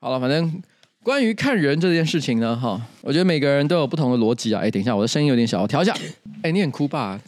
[0.00, 0.62] 好了，反正。
[1.02, 4.60] 关于看人这件事情呢，哈，我觉得每个人都有不同的逻辑啊。
[4.62, 5.94] 哎，等一下，我的声音有点小，我调一下。
[6.42, 7.18] 哎，你很酷吧？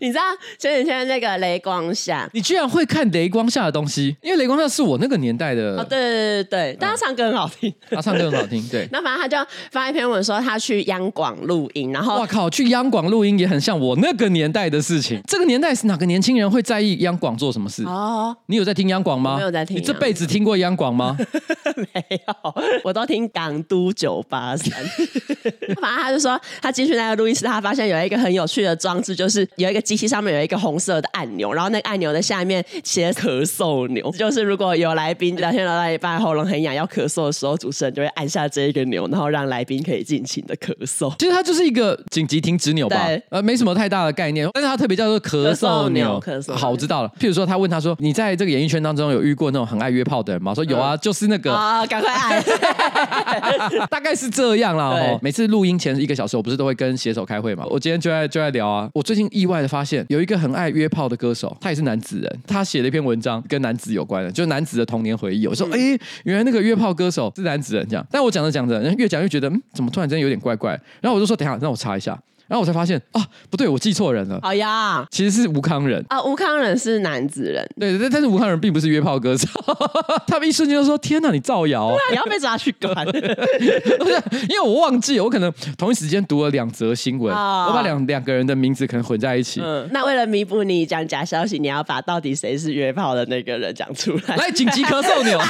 [0.00, 0.22] 你知道
[0.58, 4.16] 前几天那个雷光下，你居然会看雷光下的东西？
[4.22, 5.76] 因为雷光下是我那个年代的。
[5.76, 8.64] 哦，对对对对，但他唱歌很好听， 他唱歌很好听。
[8.68, 15.20] 对， 那反正他就发一篇文说他去央广录音，然后哇靠，去央广录音也很像我那个年代的事情。
[15.26, 17.82] 这个年代是哪个年轻人会在意央广做什么事？
[17.86, 19.36] 哦，你有在听央广吗？
[19.36, 19.76] 没有在听。
[19.76, 21.16] 你这辈子听过央广吗？
[21.76, 22.54] 没有，
[22.84, 23.86] 我都听港都。
[23.96, 24.70] 九八三，
[25.80, 41.10] 反正他就说，他进去那个录音室，他发现有一个很有趣的装置，就是有一个机器上面有一个红色的按钮，然后那个按钮的下面写咳嗽钮， 就是如果有来宾聊天聊到一半喉咙很痒要咳嗽的时候，主持人就会按下这一个钮，然后让来宾可以尽情的咳嗽。
[41.18, 46.20] 其实它就是一个紧急停止钮吧，呃，没什么太大的概念，但是它特别叫做咳嗽钮。
[46.22, 47.08] 咳嗽，好，我知道了。
[47.18, 52.44] 譬如说，他问他说：“你在这个演艺圈当中有遇过那种很爱约炮的人吗？”说有啊，嗯、就是那个啊，赶快按。
[53.90, 54.94] 大概是这样啦。
[54.94, 57.64] 对每次录音前一个小时，我不是都会跟写手开会嘛？
[57.70, 58.88] 我今天就在就在聊啊。
[58.92, 62.40] 我最近意外的发现，有一个很爱约炮的歌手，他也是男子人。
[62.46, 65.46] 他写了一篇文章，跟男子有关的，就是男子的童年回忆。
[65.46, 68.06] 我说，哎、嗯，原来那个约炮歌手是男子人这样。
[68.10, 70.72] 但我讲着讲着，越讲越觉得，嗯，怎么突然间有点怪怪？
[71.00, 72.18] 然后我就说，等一下，让我查一下。
[72.48, 74.38] 然后我才发现啊，不对，我记错人了。
[74.42, 77.68] 好呀，其实是吴康仁啊，吴康仁是男子人。
[77.78, 79.48] 对，但但是吴康仁并不是约炮歌手。
[80.26, 83.06] 他们一瞬间就说：“天哪，你造谣！”你要被抓去关。
[84.48, 89.60] 因为我忘记，我可能同一时间读了两则新闻，我把两两个人的名字可能混在一起。
[89.62, 94.36] 嗯，那为了弥补你讲假消息，你要把到底谁是约炮的那个人讲出来。
[94.36, 95.40] 来，紧急咳嗽钮。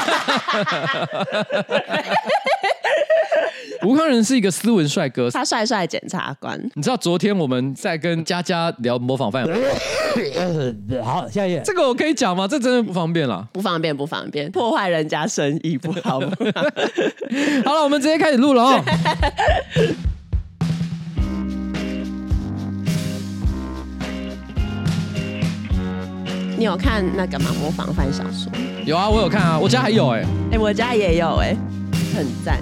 [3.87, 6.61] 吴康仁是一个斯文帅哥，他帅帅检察官。
[6.75, 9.47] 你知道昨天我们在跟佳佳聊模仿犯？
[11.05, 11.63] 好，下一页。
[11.65, 12.49] 这个我可以讲吗？
[12.49, 16.19] 这真的不方便了，不方便，不方便，破坏人家生意不好。
[17.65, 18.83] 好了，我们直接开始录了哦。
[26.59, 27.55] 你有看那个吗？
[27.61, 28.51] 模仿犯小说？
[28.85, 31.57] 有啊，我有看啊，我家还有哎、欸，哎、欸，我家也有哎、欸，
[32.17, 32.59] 很赞。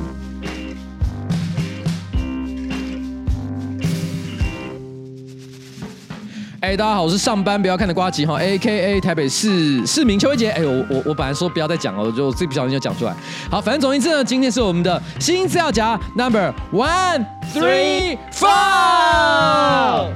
[6.65, 10.51] 哎、大家好，我是上班不要看的瓜吉哈，A K A 台北市市民邱威杰。
[10.51, 13.15] 哎、呦，我我我本来说不要再讲了，我就自己不小心就讲出来。
[13.51, 20.09] 好，反正总而言之呢，今天是我们的新资料夹 Number One Three Four。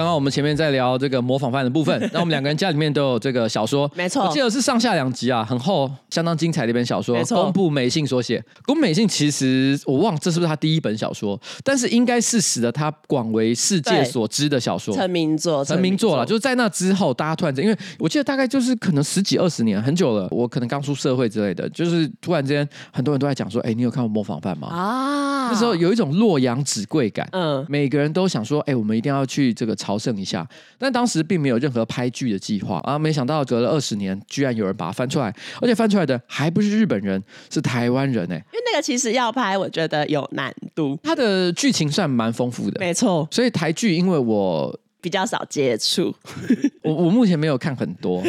[0.00, 8.42] 刚刚我们前面在聊这个模仿犯的部分， 那我们两个人家里面都有这个小说，没错，我记得是上下两集啊，很厚，相当精彩的一本小说，没错，宫部美幸所写。
[8.64, 16.24] 宫部美幸其实我忘了这是不是他第一本小说，但是应该是使得他广为世界所知的小说，成名作，成名作了。
[16.24, 24.68] 就是在那之后，大家突然间，因为我记得大概就是可能十几二十年，很久了，我可能刚出社会之类的，就是突然之间很多人都在讲说，哎，你有看过模仿犯吗？
[24.68, 30.46] 啊，那时候有一种洛阳纸贵感，嗯，每个人都想说，哎，我们一定要去这个朝圣一下。
[30.78, 32.98] 但当时并没有任何拍剧的计划啊！
[32.98, 38.36] 没想到隔了二十年，居然有人把它翻出来，而且翻出来的还不是日本人，是台湾人哎！
[38.36, 40.98] 因为那个其实要拍，我觉得有难度。
[41.02, 43.26] 它的剧情算蛮丰富的，没错。
[43.30, 46.14] 所以台剧，因为我比较少接触，
[46.82, 48.22] 我我目前没有看很多。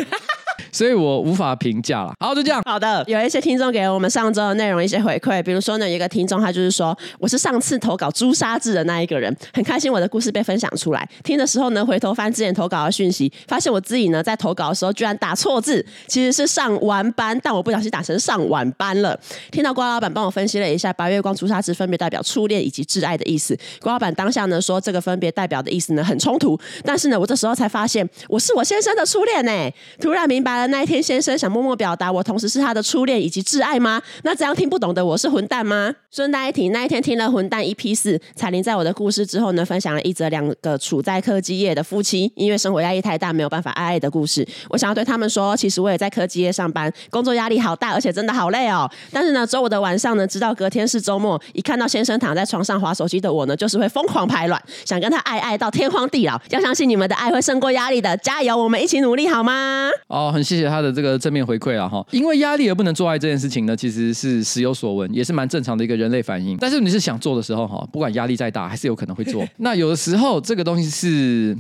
[0.72, 2.14] 所以我无法评价了。
[2.20, 2.62] 好，就这样。
[2.66, 11.08] 好的，有一些听众给了我们上周的内容一些回馈，比如说呢，有一个听众他就是说，我是上次投稿朱砂痣的那一个人，很开心我的故事被分享出来。
[11.24, 19.20] 听的时候呢，回头翻之前投稿的讯息，发现我自己呢在投稿的时候居然打错字，其实是上完班，但我不小心打成上晚班了。
[19.52, 23.58] 听到瓜老板帮我分析了一下，白月光朱砂痣分别代表初恋以及挚爱的意思。
[23.82, 29.52] 瓜老板当下呢说，这个分别代表的意思呢很冲突，但是呢，我这时候才发现，我是我先生的初恋呢，
[30.00, 30.51] 突然明白。
[30.68, 34.02] 那一天，先生想默默表达我同时是他的初恋以及挚爱吗？
[34.24, 35.96] 那这样听不懂的我是混蛋吗？
[36.14, 44.46] 顺带一提，那一天听了混蛋 EP 四，彩铃在我的故事之后呢，分享了一则两个处在科技业的夫妻，因为生活压力太大，没有办法爱爱的故事。
[44.68, 48.92] 我想要对他们说，其实我也在科技业上班，工作压力好大，而且真的好累哦。
[49.14, 56.38] 但是呢，周五的晚上呢，直到隔天是周末，一看到先生躺在床上划手机的我呢，就是会疯狂排卵，想跟他爱爱到天荒地老。
[56.50, 59.90] 要相信你们的爱会胜过压力的，加油，我们一起努力好吗？
[60.08, 60.42] 哦，很。
[60.42, 62.06] 谢谢他的这个正面回馈了哈。
[62.12, 66.58] 因为压力而不能做爱这件事情呢，其实是时有所闻，也是蛮正常的一个人类反应。
[66.58, 69.48] 但是你是想做的时候哈，不管压力再大，还是有可能会做。
[69.58, 71.58] 那有的时候这个东西是。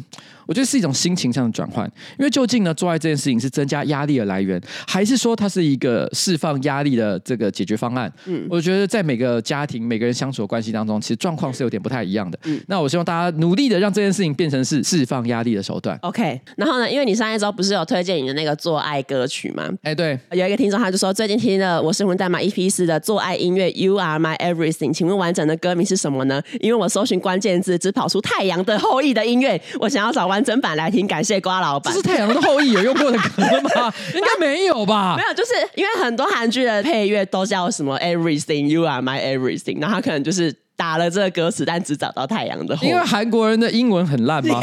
[0.48, 1.86] 我觉得是一种心情上的转换，
[2.18, 8.12] 因为究竟呢，做爱这件事情是增加压力的来源，还是说它是一个释放压力的这个解决方案？
[8.26, 12.40] 嗯，我觉得在每个家庭、每个人相处的关系当中，其实状况是有点不太一样的。
[12.46, 15.98] 嗯，那我希望大家努力的让这件事情变成是释放压力的手段。
[16.02, 19.70] OK，然后呢，因为你上一周不是有推荐你的那个做爱歌曲吗？
[19.84, 26.42] 哎，对，有一个听众他就说最近听了我是混代码 EP 四的做爱音乐 You Are My Everything，请问完整的歌名是什么呢？
[26.60, 31.22] 因为我搜寻关键字只跑出太阳的后裔的音乐，我想要找完整版来听感。
[31.22, 33.44] 谢瓜老板，这是太阳的后裔有用过的歌
[33.75, 33.94] 吗？
[34.16, 35.16] 应该没有吧？
[35.18, 40.56] 没有，就是因为很多韩剧的配乐都叫什么 Everything You Are My Everything，那他可能就是。
[40.81, 42.88] 打了这个歌词，但只找到太阳的后。
[42.88, 44.60] 因为韩国人的英文很烂吗？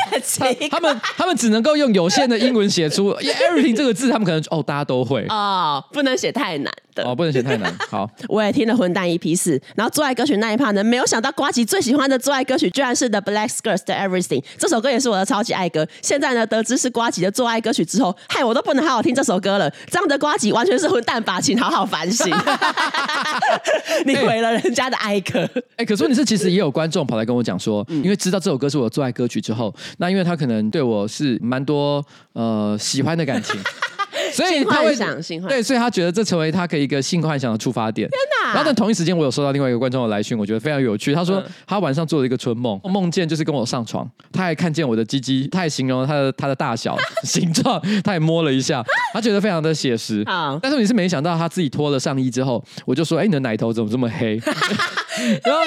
[0.69, 7.73] 他们他们只能够用有限的英文写出 everything 这个字，他们可能哦，大家都会哦，不能写太难的哦，不能写太难。
[7.89, 15.87] 好， 我也听了混蛋一批四，然后做爱歌曲那一 part 呢，没有想到瓜吉最喜欢的做爱歌曲居然是 The Black Skirts 的 Everything，这首歌也是我的超级爱歌。
[16.03, 19.71] 现在呢，得知是瓜吉的做爱歌曲之后，害我都不能好好听这首歌了。
[19.89, 22.29] 这样的瓜吉完全是混蛋吧，请好好反省。
[24.05, 25.49] 你毁了人家的爱歌。
[25.77, 26.79] 哎、欸，可是你是其实也有关。
[26.79, 32.01] 观众跑来跟我讲说，因为知道这首歌是我最爱歌曲之后，那因为他可能对我是蛮多
[32.35, 33.61] 呃喜欢的感情。
[34.33, 38.09] 所以他会想对，所以他觉得这成为他可以一个性幻想的出发点。
[38.09, 38.55] 天哪！
[38.55, 41.13] 然后在同一时间，我有收到另外一个观众的来讯，我觉得非常有趣。
[41.13, 50.23] 他说他晚上做了一个春梦，梦见就是跟我上床，他还看见我的鸡鸡，他还形容他的他的大小形状，他也摸了一下， 他觉得非常的写实。
[50.27, 54.41] 好，但是你是没想到他自己脱了上衣之后，我就说：“哎，你的奶头怎么这么黑？”
[55.45, 55.61] 然后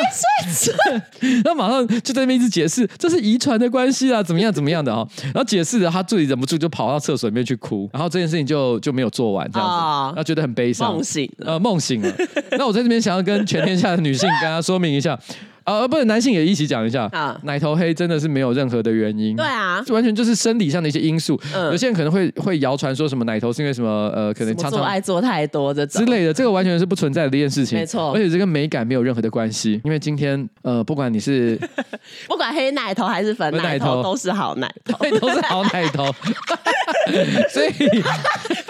[1.43, 5.07] 然后马上就在那边一直解释，这是遗传的关系啊，怎么样怎么样的哈。
[5.25, 7.89] 然后解释的，他自己忍不住就跑到厕所里面去哭。
[7.93, 9.73] 然后这件事情就就没有做完，这样子，
[10.07, 12.13] 然后觉得很悲伤，梦醒，呃，梦醒了。
[12.51, 15.17] 那我在这边想要跟全天下的女性跟他说明一下。
[15.63, 17.39] 呃，不是，男性也一起讲一下啊。
[17.43, 21.39] 奶头黑真的是没有任何的原因，对啊，完全就是生理上的一些因素。
[21.53, 28.11] 有些人可能会会谣传说什么奶头是因为什么呃，可能常常做爱做太多这之类的，这个完全是不存在的一件事情， 没错。
[28.13, 31.59] 而且这跟美感没有任何的关系，因为今天呃，不管你是
[32.27, 36.05] 不管黑奶头还是粉奶头，都是好奶头，都是好奶头。
[37.49, 37.71] 所以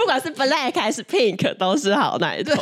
[0.01, 2.56] 不管是 black 还是 pink，都是好奶头。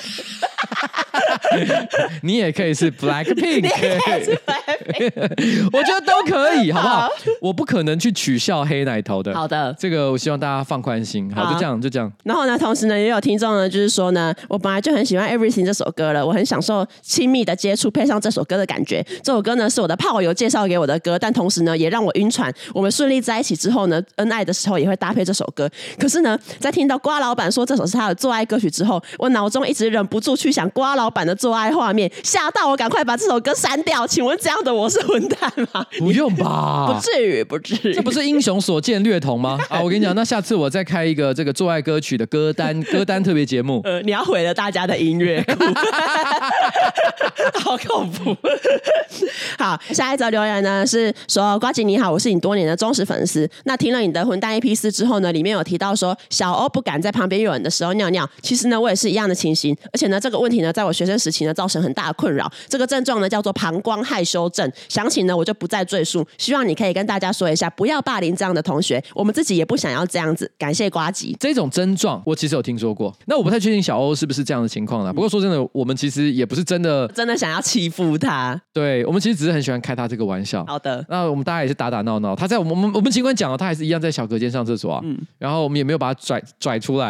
[2.21, 3.69] 你也可以是 black pink。
[5.71, 6.99] 我觉得都可以，好不好？
[7.01, 7.09] 好，
[7.41, 9.33] 我不可能去取笑黑奶头的。
[9.33, 11.33] 好的，这个我希望大家放宽心。
[11.33, 12.11] 好，好，就这样，就这样。
[12.23, 19.01] 然后呢，同时呢，也有听众呢，就是说呢，我本来就很喜欢 Everything 这首歌了，我很享受亲密的接触，配上这首歌的感觉。
[19.23, 22.53] 这首歌呢，是我的炮友介绍给我的歌，但同时呢，也让我晕船。
[22.73, 25.69] 我们顺利在一起之后呢，恩爱的时候也会搭配这首歌。
[25.97, 34.05] 可是呢，在听到瓜老板说这首是他的做爱歌曲之后，我脑中一直忍不住去想瓜老板的做爱画面，吓到我赶快把这首歌删掉。
[34.07, 35.85] 请问这样的我是混蛋吗？
[35.99, 37.93] 不用吧，不至于，不至于。
[37.93, 39.57] 这不是英雄所见略同吗？
[39.69, 43.81] 啊，我跟你讲，那下次我再开一个这个做爱歌曲的歌单歌单特别节目。
[43.85, 45.53] 呃，你要毁了大家的音乐库，
[47.59, 48.35] 好恐怖。
[49.57, 53.49] 好，下一则留言呢是说，瓜姐你好，我是你多年的忠实粉丝。
[53.65, 58.27] 那听了你的混蛋 A P 四之后呢，里面有提到说小欧不敢在旁边有人的时候尿尿。
[58.41, 62.49] 其实呢，我也是一样的情形，而且呢，这个问题呢，在我学生时期呢，造成很大的困扰。
[62.67, 64.71] 这个症状呢，叫做膀胱害羞症。
[64.87, 66.25] 详情呢，我就不再赘述。
[66.37, 69.03] 希望你可以跟大家说一下，不要霸凌这样的同学。
[69.13, 70.49] 我们自己也不想要这样子。
[70.57, 71.35] 感谢瓜吉。
[71.39, 75.13] 这种症状我其实有听说过，那我不太确定小欧是不是这样的情况了。
[75.13, 78.59] 不过说真的，我们其实也不是真的真的想要欺负他。
[78.73, 80.65] 对，我们其实只是很喜欢开他这个玩笑。
[80.67, 82.35] 好的，那我们大家也是打打闹闹。
[82.35, 84.99] 他在我们我们我们尽管讲了，他还是一样在小隔间上厕所啊。
[85.03, 87.08] 嗯，然后我们也没有把他拽拽出来，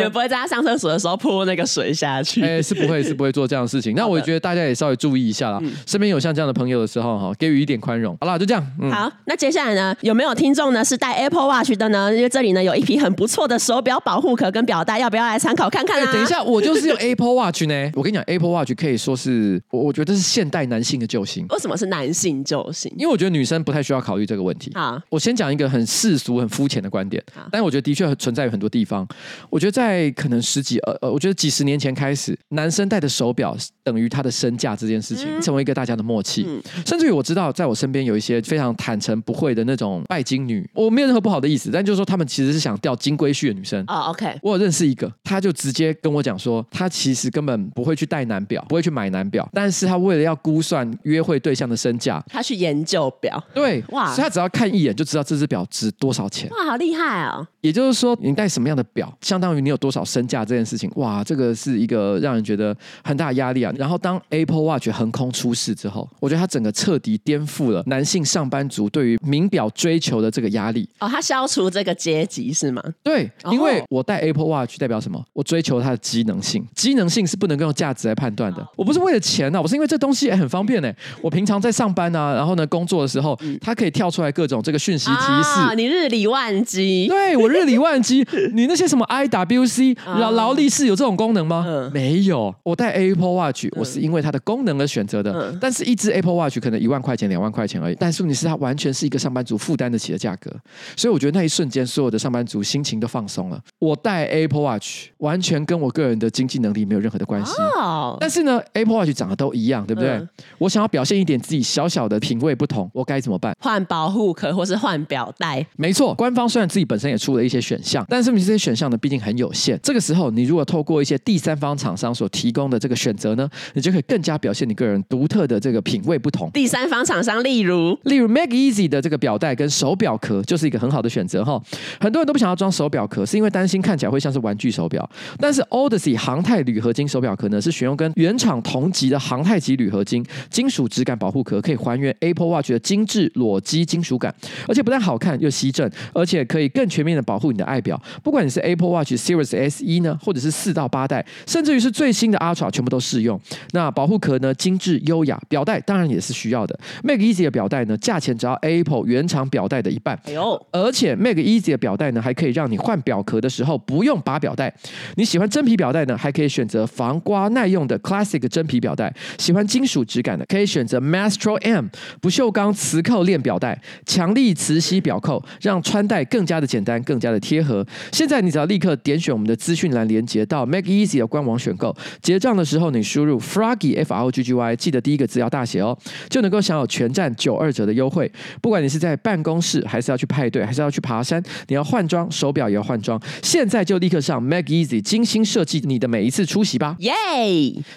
[0.00, 2.42] 也 不会在他上厕所的时候泼那个水下去。
[2.42, 3.94] 哎，是不会是不会做这样的事情。
[3.96, 5.58] 那我觉得大家也稍微注意一下啦。
[5.62, 8.16] 嗯、身边有像这样的朋友的时候，哈，给予一点宽容。
[8.20, 8.66] 好啦，就这样。
[8.80, 12.14] 嗯、好，那接下来呢，有没有听众呢是戴 Apple Watch 的呢？
[12.14, 16.12] 因为这里呢有一批很不错的手表保护壳跟表带，要不要来参考看看啊？
[16.12, 17.90] 等一下，我就是用 Apple Watch 呢。
[17.94, 21.46] 我跟你讲，Apple Watch 可以说是我我觉得是现代男性的救星。
[21.50, 22.92] 为什么是男性救星？
[22.96, 24.70] 因为我觉得女生不太需要考虑这个问题。
[24.74, 27.22] 好，我先讲一个很世俗、很肤浅的观点。
[27.50, 29.06] 但我觉得的确存在于很多地方。
[29.48, 36.44] 我觉得在可能十几呃呃，我觉得几十年前开始，男生戴的手手表等于他的身价这件事情，成为一个大家的默契。
[36.84, 43.80] 甚至于我知道，在我身边有一些非常坦诚不讳的那种拜金女，我没有任何不好的意思，但就是说他们其实是想钓金龟婿的女生。
[43.86, 53.40] 哦，OK，我有认识一个，他就直接跟我讲说，他其实根本不会去戴男表，不会去买男表，但是他为了要估算约会对象的身价，他去研究表。
[53.54, 56.50] 对，哇，所以他只要看一眼就知道这只表值多少钱。
[56.50, 57.46] 哇，好厉害哦！
[57.60, 60.90] 也就是说，你戴什么样的表，相当于你有多少身价这件事情。
[60.96, 63.72] 哇，这个是一个让人觉得很大压力啊。
[63.76, 70.88] 然后当 Apple Watch 横空出世之后，我觉得它整个彻底颠覆了男性上班族对于名表追求的这个压力。
[71.00, 72.82] 哦，它消除这个阶级是吗？
[73.02, 75.22] 对，因为我戴 Apple Watch 代表什么？
[75.32, 78.66] 我追求它的机能性，机能性是不能够用价值来判断的。
[78.76, 80.92] 我不是为了钱啊，我是因为这东西也很方便呢。
[81.20, 85.60] 我平常在上班啊，然后呢工作的时候，它可以跳出来各种这个讯息提示。
[85.60, 87.06] 啊，你日理万机。
[87.08, 88.26] 对，我日理万机。
[88.52, 91.64] 你那些什么 IWC 劳劳力士有这种功能吗？
[91.66, 92.54] 嗯、没有。
[92.62, 95.32] 我戴 Apple Watch，我是因为它的功能而选择的。
[95.32, 97.96] 嗯、但是，一只 Apple Watch 可能一万块钱、两万块钱而已。
[97.98, 100.50] 但是，问题是它完全是一个上班族负担得起的价格。
[100.94, 103.58] 所以，我觉得那一瞬间，所有的上班族心情都放松了。
[103.78, 107.54] 我戴 Apple Watch 完全跟我个人的经济能力没有任何的关系。
[107.80, 110.10] 哦、但是呢，Apple Watch 长得都一样，对不对？
[110.10, 113.56] 嗯、我想要表现一点自己小小的品味不同，我该怎么办？
[113.58, 115.66] 换保护壳，或是换表带？
[115.76, 119.78] 没错，官方虽然自己本身也出了一些选项，但是这些选项呢，毕竟很有限。
[119.80, 126.50] 这个时候，你如果透过一些第三方厂商所提供的这个选择呢，你就可以更加表现你个人独特的这个品味不同。
[126.50, 131.62] 第三方厂商，例如例如 Make Easy 的这个表带跟手表壳，就是一个很好的选择哈。
[132.00, 135.08] 很多人都不想要装手表壳，是因为担心看起来会像是玩具手表。
[135.38, 144.34] 但是 Odyssey 航太铝合金手表壳呢，是选用跟原厂同级的航太级铝合金金属质感保护壳，可以还原 Apple Watch 的精致裸机金属感，
[144.66, 148.00] 而且不但好看又吸震，而且可以更全面的保护你的爱表。
[148.22, 153.38] 不管你是 Apple Watch Series SE 呢，或者是四到八代，甚至于是最新的 Ultra，全部都适用。
[153.72, 156.78] 那保护壳呢，精致优雅，表带当然也是需要的。
[157.02, 160.18] Make Easy 的表带呢，价钱只要 Apple 原厂表带的一半。
[160.24, 160.66] 哎呦！
[160.72, 164.72] 而且 Make Easy 的表带呢，还可以让你换表壳的时候不用拔表带。
[165.16, 169.12] 你喜欢真皮表带呢，还可以选择防刮耐用的 Classic 真皮表带。
[169.38, 171.86] 喜欢金属质感的，可以选择 Maestro M
[172.20, 177.86] 不锈钢磁扣链表带，强力磁吸表扣，让穿戴更加的简单，更加的贴合。
[178.12, 185.96] 现在你只要立刻点选我们的资讯栏连接到 Make Easy 的官网选购，结账的时候你输入 Froggy F R O G G Y，记得第一个字要大写哦，
[186.28, 188.30] 就能够享有全站九二折的优惠。
[188.60, 196.96] 不管你是在办公室，还是要去派对，还是要去爬山，你要换装手表也要换装，现在就立刻上 Make Easy 精心设计你的每一次出席吧！
[196.98, 197.10] 耶！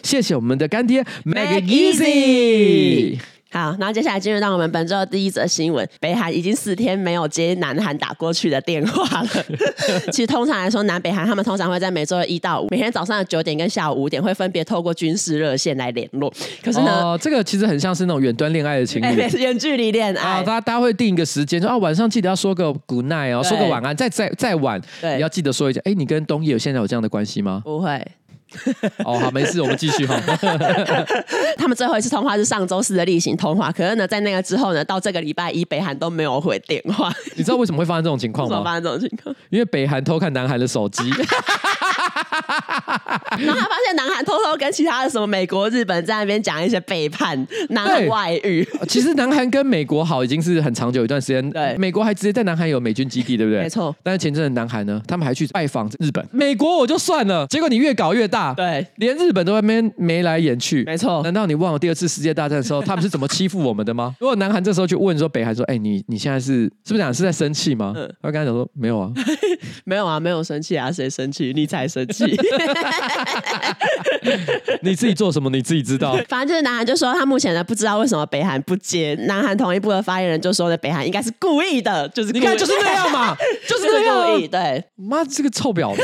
[0.04, 3.20] 谢谢我们的干爹 Make Easy。
[3.56, 5.88] 好，然后接下来进入到我们本周的第一则新闻。
[6.02, 9.30] 北韩已经四天没有接南韩打过去的电话了。
[10.12, 16.30] 其实通常来说，南北韩他们通常会在每周的一到五，每天早上的九点跟下午五点会分别透过军事热线来联络。
[16.62, 20.22] 可是呢，哦，这个其实很像是那种远端恋爱的情侣，远距离恋爱。
[20.22, 25.80] 啊，大家大家会定一个时间，说啊晚上记得要说个 good night 哦，对说个晚安，再再再晚，对，你要记得说一下。
[25.86, 27.62] 哎，你跟东野现在有这样的关系吗？
[27.64, 28.06] 不会。
[29.06, 30.20] 哦，好，没事，我们继续哈。
[31.58, 37.12] 他们最后一次通话是上周四的例行通话，可是呢，在那个之后呢，到这个礼拜一，北韩都没有回电话。
[37.36, 38.56] 你知道为什么会发生这种情况吗？
[38.56, 39.36] 为什么发生这种情况？
[39.50, 41.04] 因为北韩偷看南韩的手机。
[43.38, 48.68] 然后他发现南韩偷偷跟其他的什么美国、日本在那边讲一些背叛南韩外遇。
[48.88, 51.50] 其实南韩跟美国好已经是很长久一段时间。
[51.52, 53.62] 对，美国还直接在南韩有美军基地，对不对？
[53.64, 53.96] 没错。
[54.04, 56.26] 但是前阵子南韩呢，他们还去拜访日本。
[56.32, 58.54] 美国我就算了，结果你越搞越大。
[58.54, 60.84] 对，连日本都在那边眉来眼去。
[60.84, 61.22] 没错。
[61.24, 64.16] 难道你忘了第二次世界大战的时候他们是怎么欺负我们的吗？
[64.20, 67.94] 如果南韩这时候去问说北韩说，哎，你你现在是是不是讲是在生气吗？
[67.96, 68.06] 嗯。
[68.22, 69.12] 他刚才讲说没有啊，
[69.86, 71.52] 没有啊，没有生气啊，谁生气？
[71.56, 72.26] 你才生气。
[74.82, 75.50] 你自己做什么？
[75.50, 76.18] 你自己知道。
[76.28, 79.16] 反正就是南韩就说他目前呢不知道为什么北韩不接。
[79.22, 83.36] 南韩统一部的发言人就说呢，北韩应该是故意的，就是你看就是那样嘛，
[83.68, 84.34] 就是那样。
[84.34, 86.04] 故意对，妈这个臭婊子。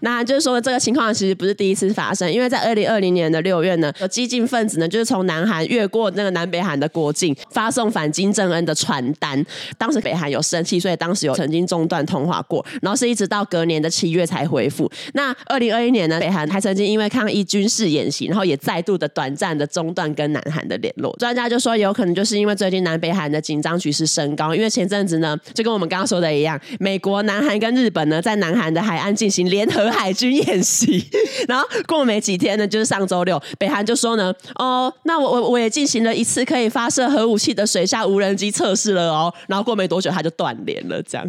[0.00, 9.44] 南韩就是说这个情况其实不是第一次发生，因为在二零二零年的六月呢，有激进分子呢就是从南韩越过那个南北韩的国境，发送反金正恩的传单。
[9.78, 14.90] 当时北韩有生气，所以当时有曾经中断通话过，然后是一直到隔年的七月才回复。
[15.14, 21.14] 那二零二一年呢，北韩还曾经因为抗议军事演习，然后也再度的短暂的中断跟南韩的联络。
[21.18, 31.04] 专家就说，有可能就是因为最近南北韩的紧张局势升高，因为前阵子呢，就跟我们刚刚说的一样，美国、南韩跟日本呢，在南韩的海岸进行联合海军演习。
[31.48, 39.32] 然后过没几天呢，就是上周六，北韩就说呢，哦，那我我我也进行了一次可以发射核武器的水下无人机测试了哦。
[39.48, 41.26] 然后过没多久，他就断联了，这样。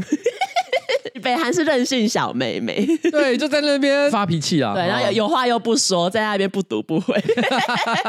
[1.25, 4.75] 北韩是任性小妹妹， 对，就在那边发脾气啊。
[4.75, 7.15] 对，然后有有话又不说，在那边不读不回，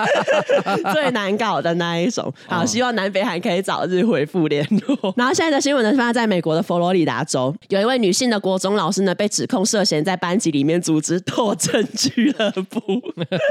[0.92, 2.30] 最难搞的那一种。
[2.46, 5.14] 好，希望南北韩可以早日恢复联络。
[5.16, 12.80] 然后现在的新闻呢，发生在美国的佛罗里达州，有一位女性的国中老师呢，被指控涉嫌在班级里面组织斗争俱乐部。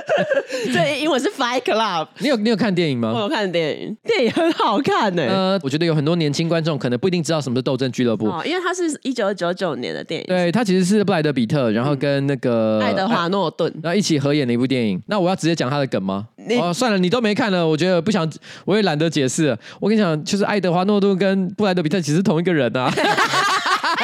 [0.72, 2.08] 这英文是 Fight Club。
[2.20, 3.12] 你有你有看电影吗？
[3.16, 5.30] 我有看电影，电影很好看呢、欸。
[5.30, 10.28] 呃，我觉得有很多年轻观众可能不一定知道什么是斗争俱乐部，哦，因为它是一九九九年的电影。
[10.28, 15.02] 对，它其实是布莱德比特，然后跟那个、嗯、爱德华诺顿，然后一起合演的一部电影。
[15.08, 16.28] 那我要直接讲他的梗吗？
[16.62, 18.30] 哦，算了，你都没看了，我觉得不想，
[18.66, 19.58] 我也懒得解释。
[19.80, 22.92] 我跟你讲，就是爱德华诺顿跟布莱德比特其实同一个人啊。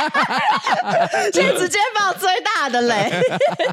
[1.31, 3.11] 就直接爆最大的雷。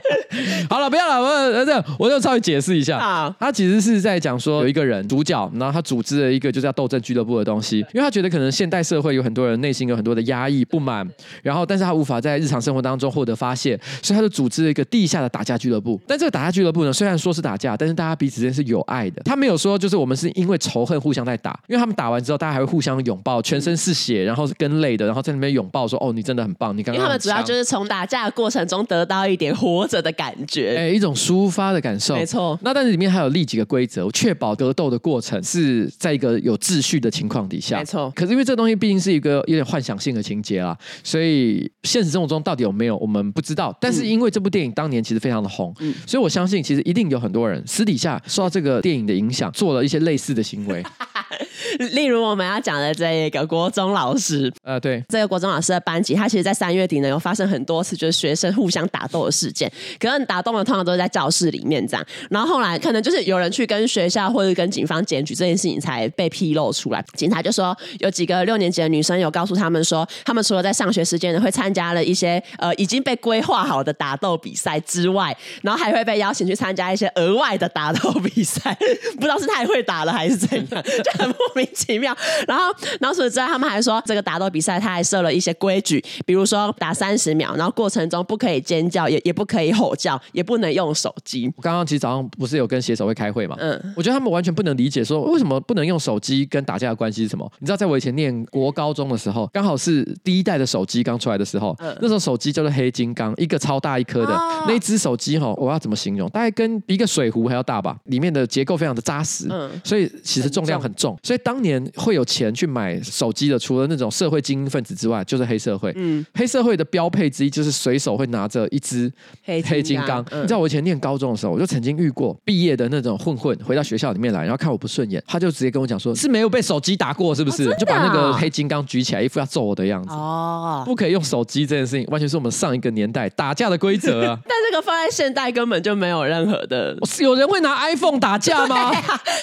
[0.69, 2.99] 好了，不要了，我这我就稍微解释一下。
[2.99, 11.09] 好，他其实是在讲说有一个人主角，然后他组织了一个就叫斗争俱乐部的东西，因为他觉得可能现代社会有很多人内心有很多的压抑不满，
[11.43, 16.01] 然后但是他无法在日常生活当中获得发泄，所以他就组织了一个地下的打架俱乐部。
[16.07, 19.23] 但这个打架俱乐部呢，虽然说是打架，但是大家彼此之间是有爱的。
[19.25, 27.05] 他没有说就是我们是因为仇恨互相在打，因为他们打完之后，大家还会互相拥抱，全身是血，然后是跟泪的，然后在那边拥抱说：“哦，你真的很棒。”你刚刚。
[27.05, 32.59] 他们主要就是从打架的过程中得到一点活着的感觉，哎，一种抒发的感受，没错。
[32.63, 38.13] 那但是里面还有立几个规则，确保格斗的过程是在一个有秩序的情况底下，没错。
[38.15, 43.77] 可是因为这东西毕竟是一个有点幻想性的情节啦，所以现实生活中到底有没有我们不知道。
[43.81, 50.83] 但是因为这部电影当年其实非常的红，嗯，所以我相信其实一定有很多人私底下受到这个电影的影响，做了一些类似的行为。
[51.93, 59.71] 例如我们要讲的这个国中老师，呃，对，这个国中老师的班他其实，在三月底呢，有发生很多次就是学生互相打斗的事件。
[59.99, 67.05] 可能打斗的通常都是在教室里面这样，然后后来可能就是有人去跟学校或者跟警方检举这件事情，才被披露出来。
[67.15, 78.77] 警察就说，有几个六年级的女生有告诉他们说，他们除了在上学时间呢会参加了一些呃已经被规划好的打斗比赛之外，然后还会被邀请去参加一些额外的打斗比赛。
[79.17, 82.17] 不知道是太会打了还是怎样，就很莫名其妙。
[82.47, 82.65] 然后，
[83.01, 91.53] 然后除此之外，他们还说这个打斗比赛他还设了一些规矩，比如说打三十秒，然后过程中不可以尖叫，也也不可以吼叫，也不能用手机。
[91.57, 93.57] 我刚刚其实早上不是有跟写手会开会嘛？
[93.59, 97.51] 嗯，我觉得他们完全不能理解说为什么不能用手机跟打架的关系是什么？
[97.59, 106.29] 你知道，在我以前念国高中的时候，刚好是第一代的手机刚出来的时候，嗯、那时候手机叫做黑金刚，一个超大一颗的、哦、那一只手机哈，我要怎么形容？
[106.31, 115.88] 大概跟一个水壶还要大吧，里面的结构非常的扎实，嗯，所以其实重量很重，很重，所以当年会有钱去买手机的，除了那种社会精英分子之外，就是黑社会。
[115.97, 119.11] 嗯，黑社会的标配之一就是随手会拿着一支
[119.45, 120.25] 黑黑金刚。
[120.33, 130.11] 你知道我以前念高中的时候，我就曾经遇过毕业的那种混混回到学校里面来，然后看我不顺眼，他就直接跟我讲说：“是没有被手机打过是不是？”就把那个黑金刚举起来，一副要揍我的样子。
[130.11, 134.39] 哦， 不可以用手机这件事情，完全是我们上一个年代打架的规则啊。
[134.49, 136.97] 但这个放在现代根本就没有任何的。
[137.21, 138.93] 有人会拿 iPhone 打架吗？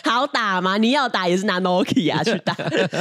[0.04, 0.78] 好打吗？
[0.78, 2.56] 你要打也是拿 Nokia 去打。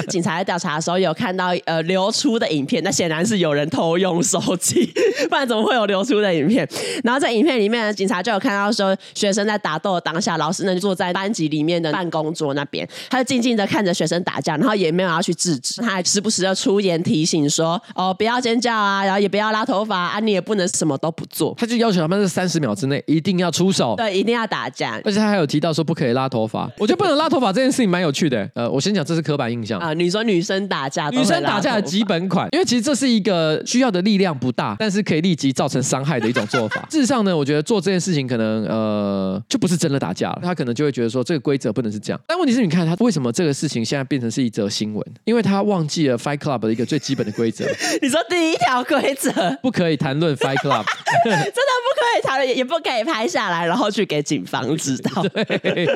[0.08, 4.92] 警察在调查的时候有看到呃流出的影片，那显然是有人偷用手机，
[5.28, 6.68] 不然怎么会有流出的影片？
[7.02, 26.70] 然后在影片里面呢，警察就有看到说，学生在打斗的当下，老师呢就坐在班级里面的办公桌那边，他就静静的看着学生打架，然后也没有要去制止，他还时不时的出言提醒说：“哦，不要尖叫啊，然后也不要拉头发啊，你也不能什么都不做。”他就要求他们在三十秒之内一定要出手，对，一定要打架，而且他还有提到说不可以拉头发。
[26.78, 28.48] 我觉得不能拉头发这件事情蛮有趣的。
[28.54, 36.86] 呃，我先讲这是刻板印象啊，你说女生打架，女生打架的基本款，因为其实这是一个需要的力量不大，但是可以立即造成伤害的一种做法。
[36.90, 42.20] 事实上呢，我觉得做这件事情可能呃就不是真的打架了，他可能就会觉得说这个规则不能是这样。
[42.26, 45.04] 但问题是，你看他为什么这个事情现在变成是一则新闻？
[45.24, 47.64] 因为他忘记了 Fight Club 的一个最基本的规则。
[48.02, 49.30] 你说第一条规则
[49.62, 50.84] 不可以谈论 Fight Club，
[51.24, 55.22] 真的不可以谈论，也不可以拍下来，然后去给警方知道。
[55.34, 55.88] 对，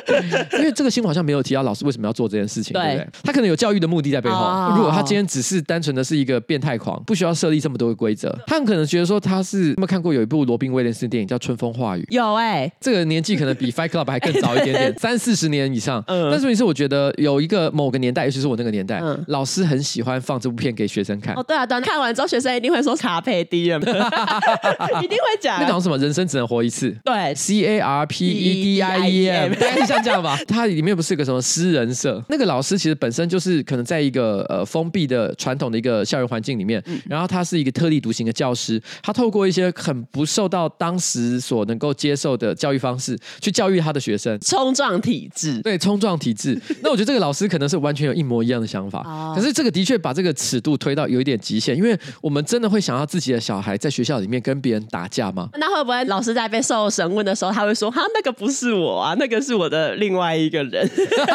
[0.59, 3.09] 因为这个新闻好像没有提到老师为什么要做这件事情，对不对？
[3.25, 4.39] 他可能有教育的目的在背后。
[4.39, 4.77] Oh.
[4.79, 12.03] 如果他今天只是单纯的是一个变态狂，不需要设立这么多的规则，他很可能觉得说他是有没有看过有一部罗宾威廉斯的电影叫《春风化雨》？
[12.11, 16.03] 有哎、欸，这个年纪可能比 Fight Club 还更早一点点， 三四十年以上。
[16.07, 21.35] 嗯，但是问题是，我觉得有一个某个年代，尤其是我那个年代，嗯、老师很喜欢放这部片给学生看。
[21.35, 23.79] 哦，对啊，对，看完之后学生一定会说卡佩蒂了，
[25.03, 25.61] 一定会讲。
[25.61, 25.98] 那讲什么？
[25.99, 26.97] 人生只能活一次。
[27.05, 30.39] 对，C A R P E D I E M，大概是像这样吧。
[30.47, 32.23] 它里面不是有个什么私人社？
[32.29, 46.61] 那个老师师其实本身就是可能在一个呃封闭的传统的一个校园环境里面，嗯、然后他是一个特立独行的教师，他透过一些很不受到当时所能够接受的教育方式去教育他的学生，冲撞体制，对，冲撞体制。
[46.85, 55.49] 那我觉得这个老师可能是完全有一模一样的想法， 哦、可是这个的确把这个尺度推到有一点极限，因为我们真的会想要自己的小孩在学校里面跟别人打架吗？
[55.55, 60.89] 那会不会老师在被受审问的时候，他会说：“哈，那个不是我啊，那个是我的另外一个人，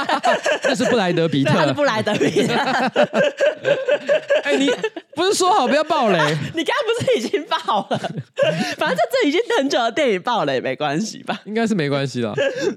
[0.63, 2.53] 那是布莱德比特，他是布莱德比特。
[4.43, 4.71] ”哎，你。
[5.15, 6.17] 不是说好不要爆雷？
[6.55, 7.99] 你刚刚不是已经爆了？
[8.79, 11.39] 反正这已经很久的电影爆雷没关系吧？
[11.45, 12.33] 应该是没关系啦。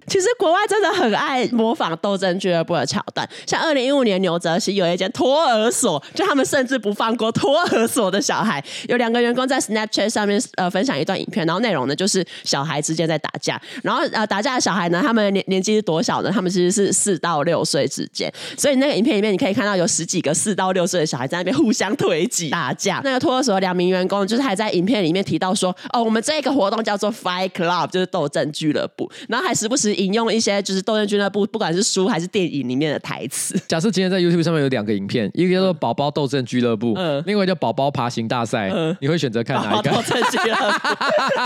[0.07, 8.63] 其实国外真的很爱模仿斗争俱乐部的桥段，像二零一五年牛泽西有一间托儿所，就他们甚至不放过托儿所的小孩。
[8.87, 16.31] 有两个员工在 Snapchat 上面呃分享一段影片，然后内容呢就是小孩之间在打架，然后呃打架的小孩呢，他们年年纪是多小呢？
[16.33, 22.51] 他们其实是四到六岁之间，所以那个影片里面你可以看到有十几个四到六岁的小孩在那边互相推挤。
[22.51, 33.59] 打架，那个托儿所两名员工就是还在影片里面提到说，哦，我们这个活动叫做 Fight Club，就是斗阵俱乐部，然后还时不时引用一些就是斗阵俱乐部，不管是书还是电影里面的台词。
[33.69, 39.91] 假设今天在 YouTube 上面有两个影片，一个叫做宝宝斗阵俱乐部，嗯，另外叫宝宝爬行大赛，嗯，你会选择看哪一个？
[39.91, 40.89] 斗阵俱乐部，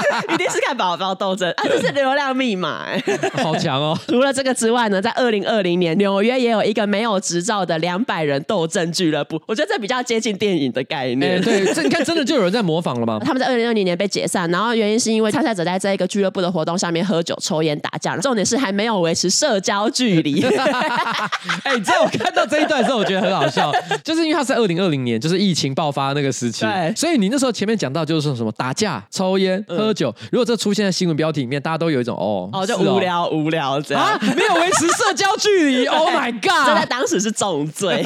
[0.32, 2.86] 一定是看宝宝斗争，啊，这是流量密码，
[3.42, 3.98] 好强哦！
[4.08, 10.70] 除了这个之外呢，在二零二零年，纽约也有一个没有执照的两百人斗争俱乐部，我觉得这比较接近电影。
[10.70, 13.18] 的概念，欸、对，这你看，真的就有人在模仿了吗？
[13.24, 20.40] 他们在二零二零年被解散，然后原因是因为参赛者在这一个俱乐部的活动上面喝酒、抽烟、打架，重点是还没有维持社交距离。
[20.44, 23.72] 哎、欸，你知道我看到这一段的时候，我觉得很好笑，
[24.04, 35.86] 就是因为他是在二零二零年，就是疫情爆发那个时期，对，所以你那时候前面讲到就是说什么打架、抽烟、喝酒，嗯、如果这出现在新闻标题里面，大家都有一种哦，哦，就无聊、哦、无聊这样啊，没有维持社交距离。
[35.90, 38.04] Oh my god，这在当时是重罪。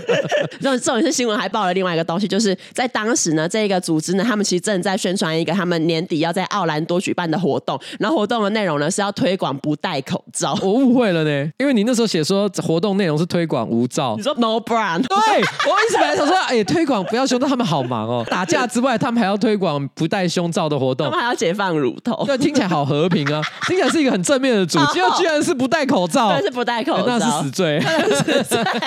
[0.60, 2.04] 这重点是新闻还报了另外一个。
[2.04, 10.54] 东西就是在当时呢，这个组织呢，他们其实正在宣传一个他们年底要在奥兰多举办的活动，然后活动的内容呢是要推广不戴口罩。
[10.60, 27.82] 我误会了呢，因为你那时候写说活动内容是推广无罩，你说 no brand，对我一直本来想说，哎，推广不要胸罩，他们好忙哦，打架之外，他们还要推广不戴胸罩的活动，还要解放乳头， 对，听起来好和平啊，听起来是一个很正面的主题， 结果居然是不戴口罩， 对，是不戴口罩，那是死罪。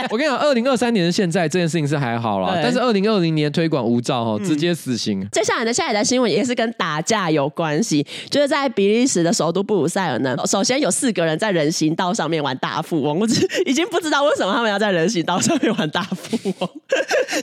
[0.09, 5.27] 我跟你讲，二零二三年的现在这件事情是还好了，但是二零二零年推广无照哈，直接死刑。
[5.31, 10.35] 接下来的下一则新闻也是跟打架有关系，就是在比利时的首都布鲁塞尔呢。
[10.45, 13.27] 首先有四个人在人行道上面玩大富翁，我
[13.65, 16.69] 已经不知道为什么他们要在人行道上面玩大富翁。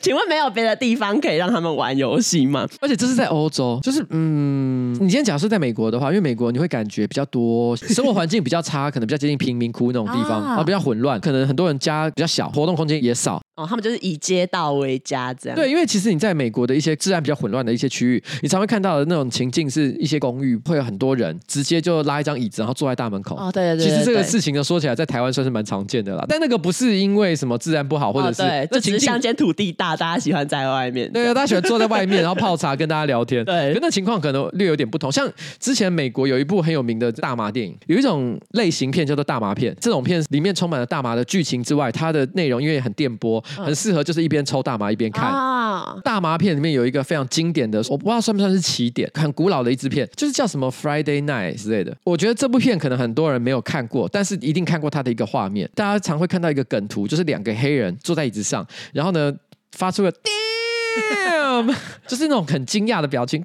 [0.01, 2.67] 请问没有别的地方可以让他们玩游戏吗？
[2.81, 13.41] 而且这是在欧洲，就是嗯，你今天假设在美国的话，因为美国你会感觉比较多生活环境比较差，可能比较接近贫民窟那种地方，啊，比较混乱，可能很多人家比较小，活动空间也少。
[13.57, 15.57] 哦，他们就是以街道为家这样。
[15.57, 23.37] 对，因为其实你在美国的一些治安比较混乱的一些区域，你常会看到的那种情境是一些公寓会有很多人直接就拉一张椅子，然后坐在大门口。
[23.37, 23.91] 哦，对对对，对。
[23.91, 26.25] 其实这个事情呢，说起来在台湾算是蛮常见的啦。
[26.29, 31.11] 但那个不是因为什么治安不好，或者是、哦、对，这只是乡间土地大，大家喜欢在外面。
[31.13, 33.45] 对啊，大家喜欢坐在外面， 然后泡茶跟大家聊天。
[33.45, 35.13] 对，跟那情况可能略有点不同。
[35.13, 39.73] 像之前美国有一部很有名的大麻电影，有一种类型片叫做大麻片。
[39.81, 44.25] 这种片里面充满了大麻的剧情之外，它的内容因为很电波，很适合就是。
[44.25, 51.95] 一边抽大麻一边看啊，大麻片里面有一个非常经典的，我不知道算不算是起点，很古老的一支片，就是叫什么 Friday Night 之类的。
[52.05, 55.69] 我觉得这部片可能很多人没有看过，但是一定看过它的一个画面。
[55.75, 59.31] 大家常会看到一个梗图，就是两个黑人坐在椅子上，然后呢
[59.73, 61.77] 发出了 damn，
[62.09, 63.45] 就是那种很惊讶的表情。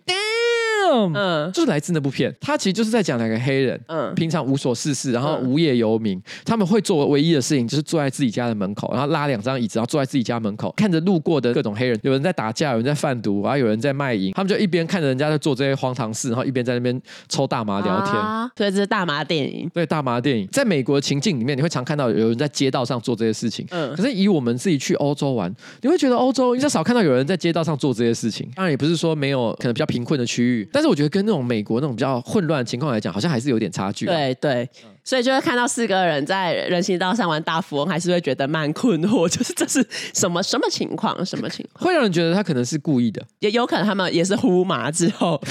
[1.14, 18.14] 嗯，就是来自那部片，他其实就是在讲两个黑人，嗯，平常无所事事，然后无业游民，他们会做唯一的事情就是坐在自己家的门口，然后拉两张椅子，然后坐在自己家门口，看着路过的各种黑人，有人在打架，有人在贩毒，然后有人在卖淫，他们就一边看着人家在做这些荒唐事，然后一边在那边抽大麻聊天。
[18.16, 19.70] 啊，所以这是大麻电影。
[19.74, 23.66] 对，大麻电影，在美国的情境里面，你会常看到有人在街道上做这些事情。
[23.72, 28.50] 嗯，可是以我们自己去欧洲玩，你会觉得欧洲比较少看到有人在街道上做这些事情。
[28.56, 34.06] 当然，也不是说没有可能比较贫困的区域，但是我觉得跟那种美美国那种比较混乱的情况来讲，好像还是有点差距。
[34.06, 34.70] 对对。
[35.10, 41.26] 所以就会看到四个人在人行道上玩大富翁，还是会觉得蛮困惑，就是这是什么什么情况？
[41.26, 41.88] 什么情况？
[41.88, 45.42] 会让人觉得他可能是故意的，也有可能他们也是呼麻之后，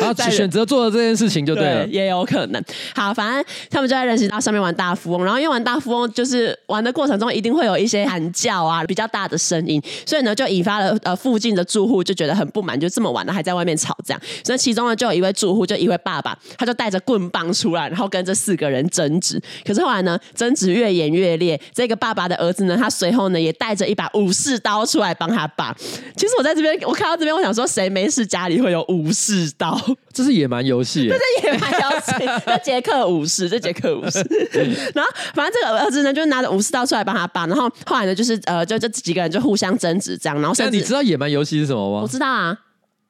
[0.00, 2.60] 然后选择做了这件事情就对了，对，也有可能。
[2.96, 14.20] 好，反正他们就在人行道上面玩大富翁，然后因为玩大富翁就是玩的过程中一定会有一些喊叫啊，比较大的声音，所以呢就引发了呃附近的住户就觉得很不满，就这么晚了还在外面吵这样。
[14.42, 18.84] 所以其中呢就有一位住户，就一位爸爸，他就带着棍棒出来，然后跟这四个人。
[18.96, 19.38] 争执。
[19.66, 25.76] 可是后来呢，争执越演越烈，这个爸爸的儿子呢，他随后呢也带着一把武士刀出来帮他爸。
[26.16, 29.78] 其实我在这边，我看到这边，我想说，谁没事家里会有武士刀？
[30.12, 32.12] 这是野蛮游戏，这是野蛮游戏。
[32.46, 34.18] 这杰克武士，这杰克武士。
[34.94, 37.46] 然后反正这个儿子呢，就拿着武士刀出来帮他爸。
[37.46, 40.40] 然后后来呢，就是呃，就这几个人就互相争执这样。
[40.40, 42.00] 然后甚至你知道野蛮游戏是什么吗？
[42.02, 42.56] 我知道啊。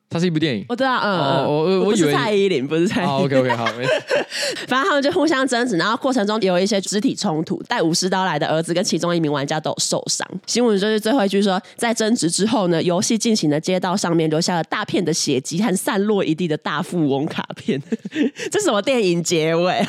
[0.08, 3.12] 它是一部电影，我知道，嗯，哦、我我我以为蔡依林，不是蔡依林。
[3.12, 3.66] Oh, OK OK，好，
[4.68, 10.26] 反正他们就互相争执，然后过程中有一些肢体冲突，带武士刀来的儿子跟其中一名玩家都有受伤。
[10.46, 17.82] 新闻就是最后一句说，在争执之后呢，游戏进行的街道上面留下了大片的血迹和散落一地的大富翁卡片。
[18.50, 19.84] 这是什么电影结尾？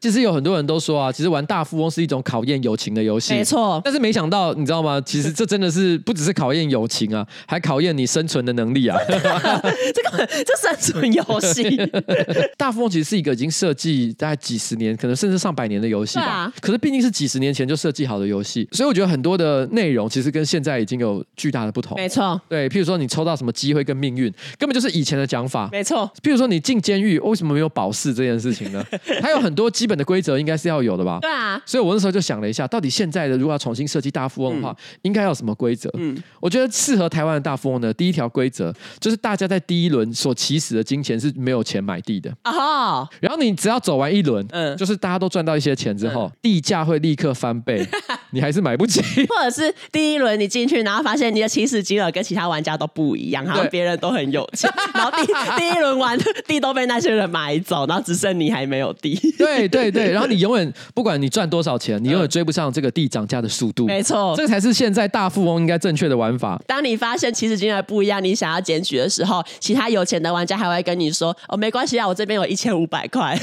[0.00, 3.80] 其 实有很多人都说啊，其实玩大富翁是一种考验友情的游戏，没错。
[3.82, 5.00] 但是没想到，你知道吗？
[5.04, 8.98] 其实这真的是不只是考验友情啊，还考验你生存的能力啊。
[9.94, 11.76] 这个这生存游戏，
[12.56, 16.26] 大富翁其实是一个已经设计大概几十年，可能甚至上百年的游戏吧。
[16.26, 21.96] 啊、可是毕竟是几十年前就设计好的游戏，所以我觉得很多的内容其实跟现在已经有巨大的不同。
[21.96, 25.68] 没错，对，譬如说你抽到什么机会跟命运，根本就是以前的讲法。
[25.72, 28.84] 没错，譬如说你进监狱，为什么没有保释这件事情呢？
[29.20, 31.18] 它有很多基本的规则应该是要有的吧？
[31.20, 31.60] 对啊。
[31.66, 35.90] 所以我那时候就想了一下，到底现在的如果要重新设计大富翁的话，嗯、应该要什么规则？
[35.94, 39.98] 嗯，我觉得适合台湾的大富翁呢第一条规则就是大家在第一轮。
[40.14, 47.86] 所起始的金钱是没有钱买地的啊，然后你只要走完一轮，嗯，就是大家都赚到一些钱之后，地价会立刻翻倍，
[48.32, 49.00] 你还是买不起。
[49.26, 55.26] 或者是第一轮你进去，然后发现你的起始金额跟其他玩家都不一样，然后别人都很有钱， 然后第
[55.58, 59.14] 第一轮玩地都被那些人买走，然后只剩你还没有地。
[59.38, 63.86] 对对对， 然后你永远不管你赚多少钱，你永远追不上这个地涨价的速度。
[63.86, 66.60] 没错，这才是现在大富翁应该正确的玩法。
[66.66, 73.36] 当你发现起始金额不一样，你想要检举的时候，其他有钱的玩家还会跟你说：“哦，没关系啊，我这边有一千五百块。”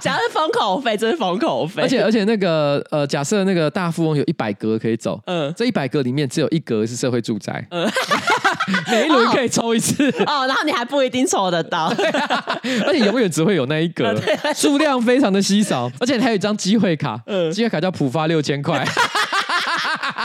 [0.00, 1.82] 只要是封口费，这是封口费。
[1.82, 7.88] 而且而且那个呃，假设那个大富翁有一百格可以走，嗯，这一百格里面只有一格是社会住宅，嗯，
[8.90, 10.08] 每一轮可以抽一次。
[10.26, 11.92] 哦，哦，然后你还不一定抽得到，
[12.86, 14.14] 而且永远只会有那一格，
[14.54, 18.84] 数量非常的稀少，而且还有一张机会卡，嗯，机会卡叫普发六千块。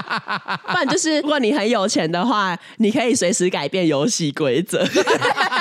[0.67, 4.85] 不然就是，如果你很有钱的话，你可以随时改变游戏规则，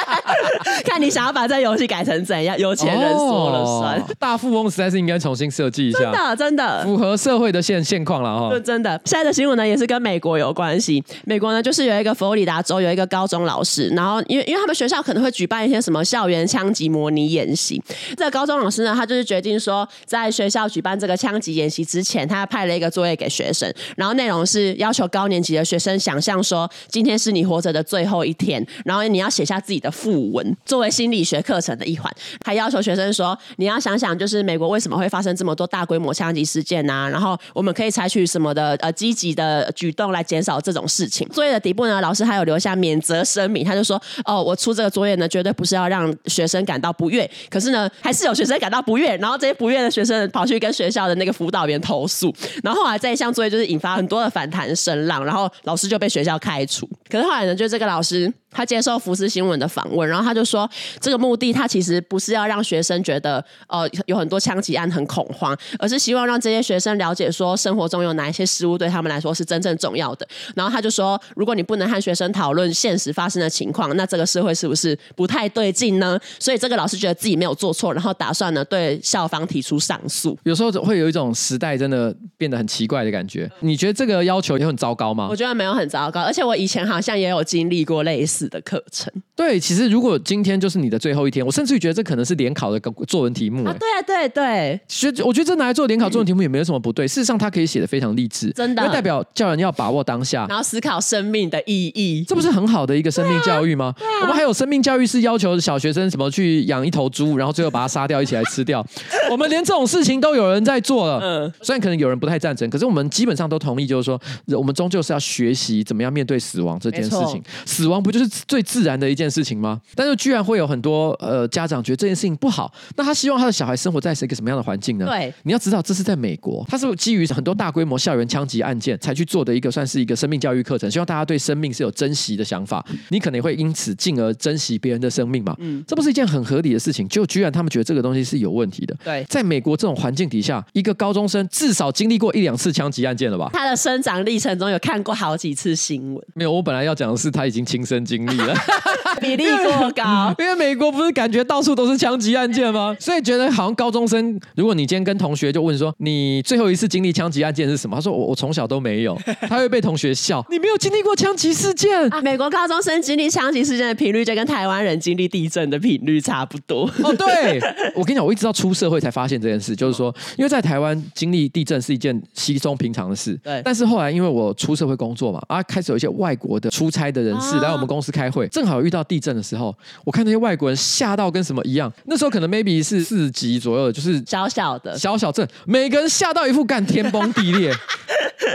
[0.85, 2.59] 看你想要把这游戏改成怎样。
[2.59, 4.01] 有钱人说了算。
[4.01, 8.59] 哦、大富翁实在是应该重新设计一下，真的真的符合社会的现现况了哈。
[8.61, 11.03] 真的，现在的新闻呢也是跟美国有关系。
[11.25, 17.83] 美国呢就是有一个佛罗里达州有一个高中老师，然后因为因为他们学校可能会举办一些什么校园枪击模拟演习，
[18.17, 32.13] 这个高中老师呢他就是决定说，在学校举办这个枪击演习之前，他派了一个作业给学生，然后内内容是要求高年级的学生想象说，今天是你活着的最后一天，然后你要写下自己的訃文，作为心理学课程的一环。
[32.45, 37.09] 还要求学生说，你要想想，就是美国为什么会发生这么多大规模枪击事件呐、啊？
[37.09, 41.27] 然后我们可以采取什么的呃积极的举动来减少这种事情。
[41.31, 52.31] 作业的底部呢，老师还有留下免责声明，他就说，哦，我出这个作业呢，绝对不是要让学生感到不悦，可是呢，还是有学生感到不悦，然后这些不悦的学生跑去跟学校的那个辅导员投诉，
[52.63, 56.89] 然后后来这一项作业就是引发很多反弹声浪，然后老师就被学校开除。
[57.11, 58.33] 可是后来呢，就这个老师。
[58.51, 60.69] 他接受福斯新闻的访问，然后他就说，
[61.01, 70.27] 这个目的他其实不是要让学生觉得呃有很多枪击案很恐慌，而是希望让这些学生了解说生活中有哪一些事物对他们来说是真正重要的。
[70.55, 76.19] 然后他就说，如果你不能和学生讨论现实发生的情况，那这个社会是不是不太对劲呢？
[76.39, 80.37] 所以这个老师觉得自己没有做错，然后打算呢对校方提出上诉。
[80.45, 83.51] 有时候会有一种时代真的变得很奇怪的感觉。
[83.61, 85.29] 你觉得这个要求也很糟糕吗？
[85.31, 88.38] 我觉得没有很糟糕，而且我以前好像也有经历过类似。
[88.47, 103.95] 的课程，对，其实如果今天就是你的最后一天，我甚至于觉得这可能是联考的作文题目啊，对啊，对对，其实我觉得这拿来做联考作文题目也没有什么不对，事实上它可以写的非常励志，真的，代表叫人要把握当下，然后思考生命的意义，这不是很好的一个生命教育吗？
[104.21, 108.85] 我们还有生命教育是要求小学生什么去养一头猪，然后最后把它杀掉一起来吃掉，
[109.31, 114.21] 我们连这种事情都有人在做了，嗯，虽然可能有人不太赞成，可是我们基本上都同意，就是说
[114.57, 119.81] 我们终究是要学习怎么样面对死亡这件事情，死亡不就是最自然的一件事情吗？
[119.95, 125.07] 但是居然会有很多呃家长觉得这件事情不好，那他希望他的小孩生活在是一个什么样的环境呢？
[125.07, 132.85] 对，你要知道这是在美国，他是基于很多大规模校园枪击案件才去做的一个算是一个生命教育课程，希望大家对生命是有珍惜的想法。
[133.09, 135.55] 你可能会因此进而珍惜别人的生命嘛？
[135.59, 137.09] 嗯，这不是一件很合理的事情。
[137.09, 138.97] 就居然他们觉得这个东西是有问题的。
[139.05, 143.51] 对，在美国这种环境底下，一个高中生至少经历过一两次枪击案件了吧？
[143.53, 146.25] 他的生长历程中有看过好几次新闻。
[146.35, 148.55] 没有，我本来要讲的是他已经亲身经历了。
[149.21, 152.97] 比例过高， 因为美国不是感觉到处都是枪击案件吗？
[153.01, 157.97] 所以觉得好像高中生，如果你今天跟同学就问说，你最后一次经历枪击案件是什么？
[157.97, 162.21] 他说我我从小都没有，他会被同学笑，你没有经历过枪击事件啊？
[162.23, 166.89] 美国高中生经历枪击事件的频率就跟台湾人经历地震的频率差不多。
[167.03, 167.61] 哦，对，
[167.95, 173.61] 我跟你讲，我一直到出社会才发现这件事，就是说，因为在台湾经历地震是一件稀松平常的事，对。
[173.65, 181.93] 但是后来因为我出社会工作嘛，啊，开始有一些外国的出差的人士来我们公司开会，正好遇到地震的时候，我看那些外国人吓到跟什么一样。
[182.07, 187.73] 那时候可能 maybe 是四级左右，就是小小的小小震，每个人吓到一副干天崩地裂。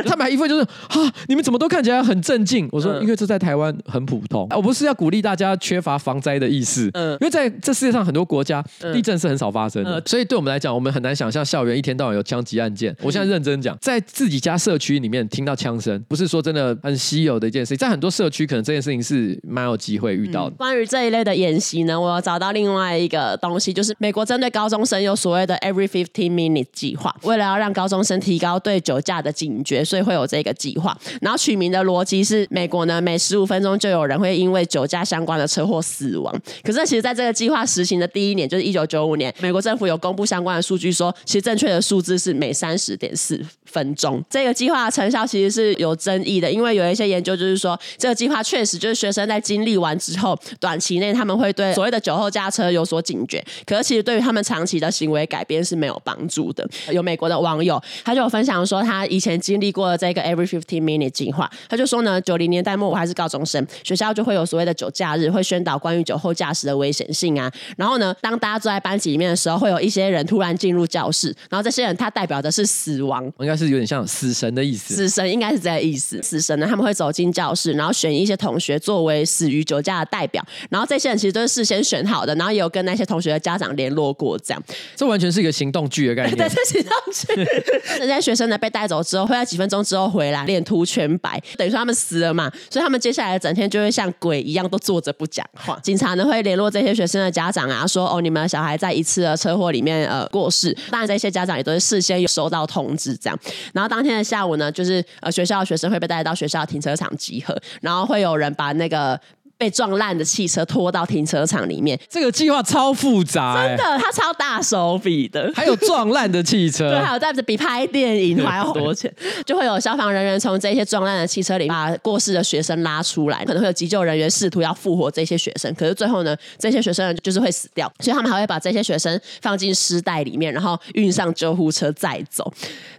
[0.06, 2.68] 他们还一副就是啊，你们怎么都看起来很镇静？
[2.72, 4.48] 我说，因为这在台湾很普通。
[4.52, 8.64] 我不是要鼓励大家缺乏防灾的意识，嗯，因为在这世界上很多国家
[8.94, 12.96] 地震是很少发生的，所以对我们来讲，我们很难想象校园一天到晚有枪击案件。
[13.02, 17.78] 我现在认真讲，在自己家社区里面听到枪声，不是说真的很稀有的一件事情。
[17.78, 20.56] 在很多社区，可能这件事情是蛮有机会遇到的。
[20.56, 30.98] 关于这一类的演习呢，我有找到另外一个东西，就是美国针对高中生有所谓的 Every Fifteen Minutes 计划，为了要让高中生提高对酒驾的警觉，所以会有这个计划。
[31.22, 36.34] 然后取名的逻辑是，美国呢每十五分钟就有人会因为酒驾相关的车祸死亡。
[36.64, 44.24] 可是其实在这个计划实行的第一年，就是一九九五年，美国政府有公布相关的数据说，其实正确的数字是每三十点四分钟。
[44.30, 56.68] 这个计划的成效其实是有争议的，因为有一些研究就是说，这个计划确实就是学生在经历完之后，短期内他们会对所谓的酒后驾车有所警觉，可是其实对于他们长期的行为改变是没有帮助的。
[56.92, 67.52] 有美国的网友他就有分享说，他以前经历过的这个 Every Fifteen Minute 计划，他就说呢，九零年代末我还是高中生，学校就会有所谓的酒驾日，会宣导关于酒后驾驶的危险性啊。
[67.78, 74.96] 然后呢，当大家坐在班级里面的时候，会有一些人突然进入教室，然后这些人他代表的是死亡，应该是有点像死神的意思。
[74.96, 76.22] 死神应该是这个意思。
[76.22, 84.64] 死神呢，他们会走进教室，然后选一些同学作为死于酒驾的代表，然后这些人其实都是事先选好的，然后也有跟那些同学的家长联络过，这样。
[84.96, 86.36] 这完全是一个行动剧的概念。
[86.38, 87.52] 对，这行动剧。
[88.00, 95.80] 这些学生呢被带走之后，会在几分钟之后回来，脸涂全白，等于说他们死了嘛，所以他们接下来整天就会像鬼一样都坐着不讲话。
[95.84, 100.76] 警察呢会联络这些学生的家长啊，说哦，你们的小孩在一次的车祸里面呃过世。
[100.90, 103.40] 当然这些家长也都是事先有收到通知这样。
[103.74, 109.20] 然后当天的下午呢，就是呃学校的学生会被带到学校停车场集合，然后会有人把那个。
[109.58, 115.52] 被撞烂的汽车拖到停车场里面，这个计划超复杂，真的，他超大手笔的。
[115.56, 119.14] 还有撞烂的汽车， 对，还有在比拍电影还要多钱。
[119.46, 132.52] 就会有消防人员从这些撞烂的汽车里把过世的学生拉出来，可能会有急救人员试图要复活这些学生，可是最后呢，这些学生就是会死掉，所以他们还会把这些学生放进尸袋里面，然后运上救护车再走。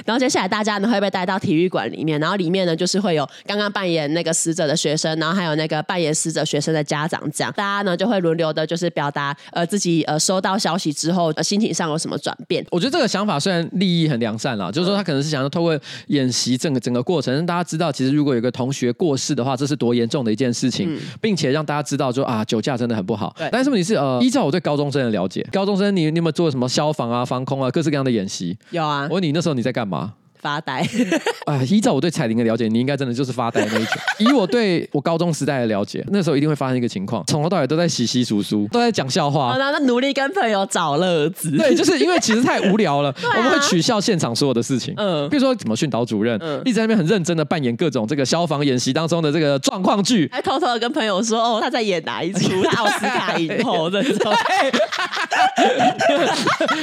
[0.04, 12.64] 然后接下来大家呢会被带到体育馆里面，然后里面呢就是会有刚刚扮演那个死者的学生，然后还有那个扮演死者学生的家长，这样大家呢就会轮流的，就是表达呃自己呃收到消息之后，呃，心情上有什么转变。
[12.70, 15.78] 我觉得这个想法虽然利益很良善啦，就是说他可能是想要透过
[16.08, 23.34] 演习整个整个过程，让大家知道其实如果有个同学过世的话，这是多严重的一件事情，嗯、并且让大家知道说啊酒驾真的很不好。
[23.50, 28.56] 但是问题是呃，依照我对高中生的了解，高中生你你有没有做什么消防啊、防空啊各式各样的演习？
[28.70, 29.06] 有啊。
[29.08, 30.14] 我问你那时候你在干嘛？
[30.44, 30.86] 发呆，
[31.48, 33.94] 哎，依照我对彩玲的了解，你应该真的就是发呆那一种。
[34.20, 41.50] 以我对我高中时代的了解，那时候一定会发生一个情况，从头到尾都在洗洗簌簌，都在讲笑话，那、哦、努力跟朋友找乐子。
[41.56, 44.92] 对，就是因为其实太无聊了， 啊、我们会取笑现场所有的事情。
[44.98, 52.62] 嗯，比如说怎么训导主任，嗯，一直在那边很认真的扮演各种这个消防演习当中的这个状况剧，还偷偷的跟朋友说，哦，他在演哪一出？
[52.76, 54.30] 奥斯卡影后的这种，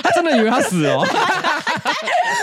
[0.02, 1.06] 他真的以为他死了。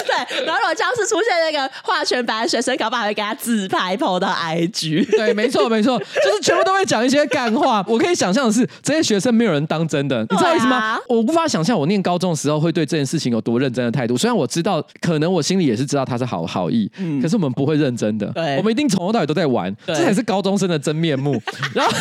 [0.06, 1.68] 对，然后如果教室出现那个。
[1.82, 5.10] 化全白的学生，搞不好还会给他自拍 po 到 IG。
[5.16, 7.84] 对，没错，没错，就是全部都会讲一些干话。
[7.86, 10.98] 我可以想象的是，这些学生没有人当真的，你知道为什么吗？
[11.08, 14.16] 我无法想象我念高中的时候会对这件事情有多认真的态度。
[14.16, 18.26] 虽然我知道，可能我心里也是知道他是好好意，嗯，可是我们不会认真的。
[18.32, 21.40] 对，我们一定从头到尾都在玩，这才是高中生的真面目。
[21.74, 21.92] 然后，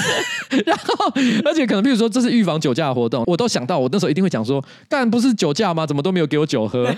[0.65, 1.13] 然后，
[1.45, 5.85] 而且可能比如说这是预防酒驾的活动，我都想到我那时候一定会讲说，干不是酒驾吗？
[5.85, 6.87] 怎么都没有给我酒喝？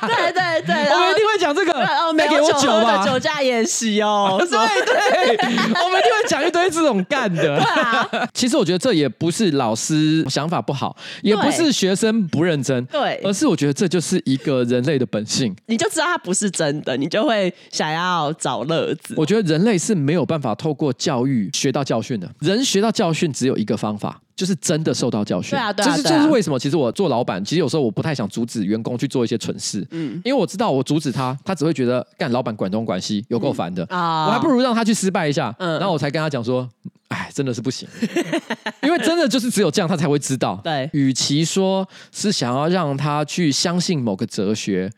[0.00, 1.72] 对 对对， 我们一定会讲这个。
[1.84, 3.04] 哦，没给我酒吧？
[3.04, 5.36] 酒驾演习哦， 对对，
[5.84, 7.42] 我们一定会讲一堆这种干的。
[7.42, 15.54] 对啊，其实我觉得这也不是老师想法不好，也不是学生不认真，对，而是我觉得这就是一个人类的本性。
[15.66, 19.14] 你就知道它不是真的，你就会想要找乐子。
[19.16, 24.20] 我觉得人类是没有办法透过教育学到教训的，人学到教训只有一个方法。
[24.36, 26.58] 就是真的受到教训，对啊，对啊，就是就是为什么？
[26.58, 36.68] 其实我做老板，其实有时候我不太想阻止员工去做一些蠢事，嗯，因为我知道我阻止他，他只会觉得干老板管东管西，有够烦的啊，我还不如让他去失败一下，嗯，然后我才跟他讲说。
[37.08, 37.86] 哎，真的是不行，
[38.82, 40.58] 因为真的就是只有这样，他才会知道。
[40.64, 44.90] 对，与其说是想要让他去相信某个哲学。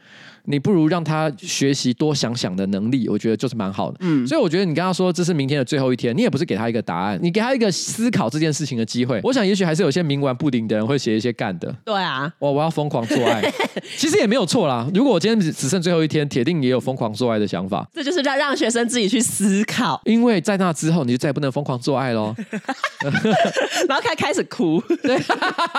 [0.46, 3.98] 你不如让他学习多想想的能力，我觉得就是蛮好的。
[4.00, 9.20] 嗯，所以我觉得你跟他说这是明天的最后一天，你也不是给他一个答案，你给他一个思考这件事情的机会。
[9.22, 11.74] 我想也许还是有些冥顽不灵的人会写一些干的。
[11.84, 13.42] 对啊，我我要疯狂做爱，
[13.96, 14.88] 其实也没有错啦。
[14.94, 17.86] 如果我今天只剩最后一天，铁定也有疯狂做爱的想法。
[17.92, 22.34] 这就是让让学生自己去思考，因为在那之后你就再也不能疯狂做爱喽。
[23.88, 25.16] 然后开开始哭，对，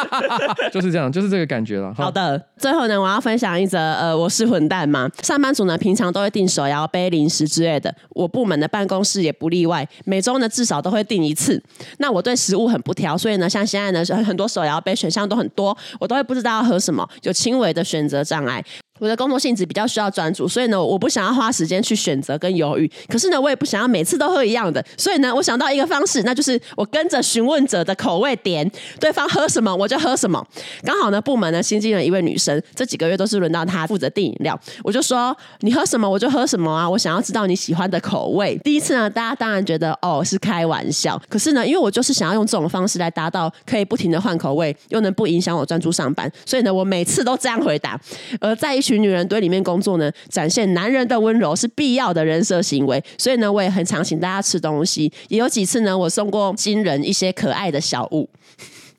[0.71, 1.93] 就是这样，就是这个感觉了。
[1.93, 5.07] 好的，最后呢，我要分享一则呃，我是混蛋吗。
[5.21, 7.93] 上班族呢，平常都会订手摇杯、零食之类的。
[8.09, 11.61] 我部门的办公室也不例外，每周呢至少都会订一次。
[11.99, 18.63] 那我对食物很不挑，所以呢，像现在呢，很多手摇杯选项都很多，我都会不知道要喝什么，有轻微的选择障碍。
[18.99, 22.89] 我的工作性质比较需要专注，所以呢，我不想要花时间去选择跟犹豫。
[23.07, 28.69] 可是呢，我也不想要每次都喝一样的，所以呢，我想到一个方式，那就是我跟着询问者的口味点，
[28.99, 30.45] 对方喝什么我就喝什么。
[30.83, 38.57] 刚好呢，部门呢新进了一位女生，这几个月都是轮到她负责订饮料，我就说你喝什么我就喝什么啊，我想要知道你喜欢的口味。
[38.63, 47.99] 第一次呢，大家当然觉得哦是开玩笑，可是呢，因为我就是想要用这种方式来达到可以不停的换口味，又能不影响我专注上班，所以呢，我每次都这样回答。
[48.39, 58.29] 而在一群女人堆里面工作呢，展现男人的温柔是必要的人设行为，所以呢，我也很常请大家吃东西，也有几次呢，我送过新人一些可爱的小物。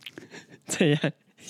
[0.69, 1.01] 这样，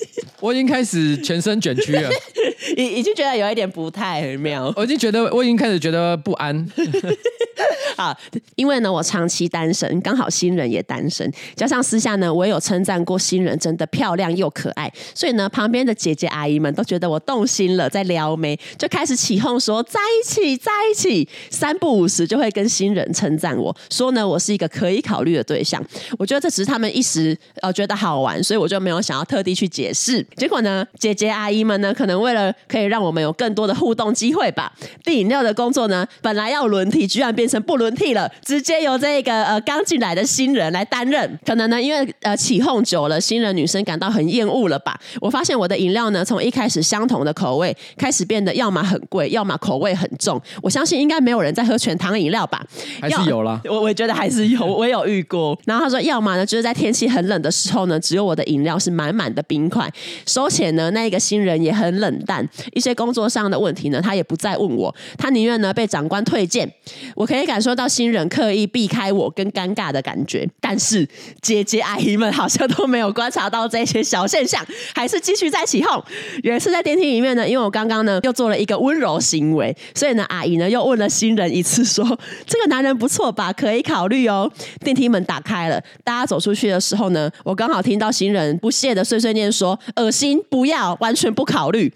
[0.41, 2.09] 我已经开始全身卷曲了，
[2.77, 6.67] 已已经觉得有一点不太妙，我已经觉得我已经开始觉得不安。
[7.97, 8.17] 好，
[8.55, 25.85] 因为呢，我长期单身，刚好新人也单身，加上私下呢，我也有称赞过新人真的漂亮又可爱，所以呢，旁边的姐姐阿姨们都觉得我动心了，在撩妹，就开始起哄说在一起，在一起，三不五时就会跟新人称赞我说呢，我是一个可以考虑的对象。
[26.17, 30.25] 我觉得这只是他们一时呃觉得好玩，所以我就没有想要特地去解释。
[30.37, 34.73] 结果呢，姐姐阿姨们呢，可能为了可以让我们有更多的互动机会吧，
[35.05, 37.89] 递饮料的工作呢，本来要轮替，居然变成不轮。
[37.99, 41.39] 替了，直接由这个呃刚进来的新人来担任。
[41.45, 44.97] 可能呢，因为呃起哄久了，新人女生感到很厌恶了吧？
[45.21, 50.41] 我发现我的饮料呢，从一开始相同的口味，开始变得要么很贵，要么口味很重。
[50.63, 52.65] 我相信应该没有人在喝全糖饮料吧？
[53.01, 53.61] 还是有了。
[53.65, 55.59] 我我觉得还是有， 我也有遇过。
[55.65, 59.78] 然后他说，要么呢，就是在天气很冷的时候呢，只有我的饮料是满满的冰块。
[60.27, 62.49] 收钱呢，那一个新人也很冷淡。
[62.73, 66.71] 一些工作上的问题呢，他也不再问我，他宁愿呢被长官推荐。
[67.15, 71.07] 我可以感受到新人刻意避开我跟尴尬的感觉，但是
[71.43, 74.65] 姐姐阿姨们好像都没有观察到这些小现象，
[74.95, 76.03] 还是继续在起哄。
[76.43, 82.05] 有一次在电梯里面呢，因为我刚刚呢又做了一个温柔行为，所以呢阿姨呢又问了新人一次，说
[82.47, 84.51] 这个男人不错吧，可以考虑哦。
[84.81, 91.93] 电梯门打开了，大家走出去的时候呢，我刚好听到新人不屑的碎碎念说：“恶心，不要，完全不考虑。”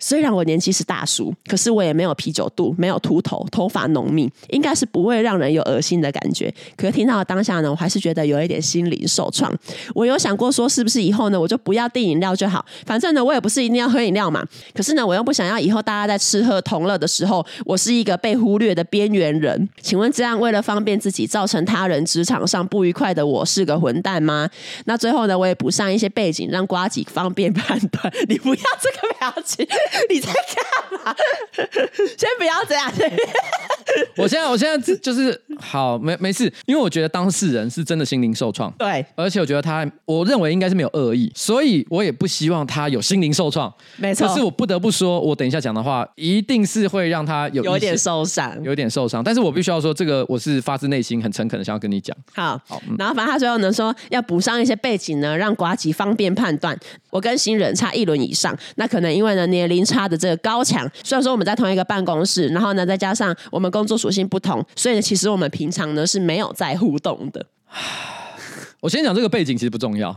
[0.00, 6.52] 虽然我年纪是大叔，可是我也没有啤酒肚，没有秃头，头发浓密，应该是不会让人有恶心的感觉。
[6.74, 9.54] 可是听到当下呢，我还是觉得有一点心灵受创。
[9.94, 14.42] 我有想过说，是不是以后呢，我就不要订饮料就好，反正呢，我也不是一定要喝饮料嘛。
[14.74, 19.68] 可是呢，我又不想要以后大家在吃喝同乐的时候，我是一个被忽略的边缘人。
[19.82, 24.48] 请问这样为了方便自己，造成他人职场上不愉快的我是个混蛋吗？
[24.86, 28.10] 那最后呢，我也补上一些背景，让瓜子方便判断。
[28.28, 29.66] 你不要这个表情。
[30.08, 31.16] 你在干嘛？
[32.16, 32.92] 先不要这样。
[34.16, 44.28] 我现在，我现在就是好，没没事，因为我觉得当事人是真的心灵受创，对，而且我觉得他，我认为应该是没有恶意，所以我也不希望他有心灵受创，没错。
[44.28, 49.24] 可是我不得不说，我等一下讲的话一定是会让他有有点受伤，有点受伤。
[49.24, 52.16] 但是我必须要说，这个我是发自内心很诚恳的想要跟你讲。
[52.32, 56.78] 好，好，然后反正他最后呢说要补上一些背景呢，让瓜吉方便判断。
[57.10, 67.44] 我跟新人差一轮以上，那可能因为呢年龄差的这个高墙，虽然说我们在同一个办公室，然后呢再加上我们工作属性不同，所以呢其实我们平常呢是没有在互动的。
[68.80, 70.14] 我先讲这个背景其实不重要，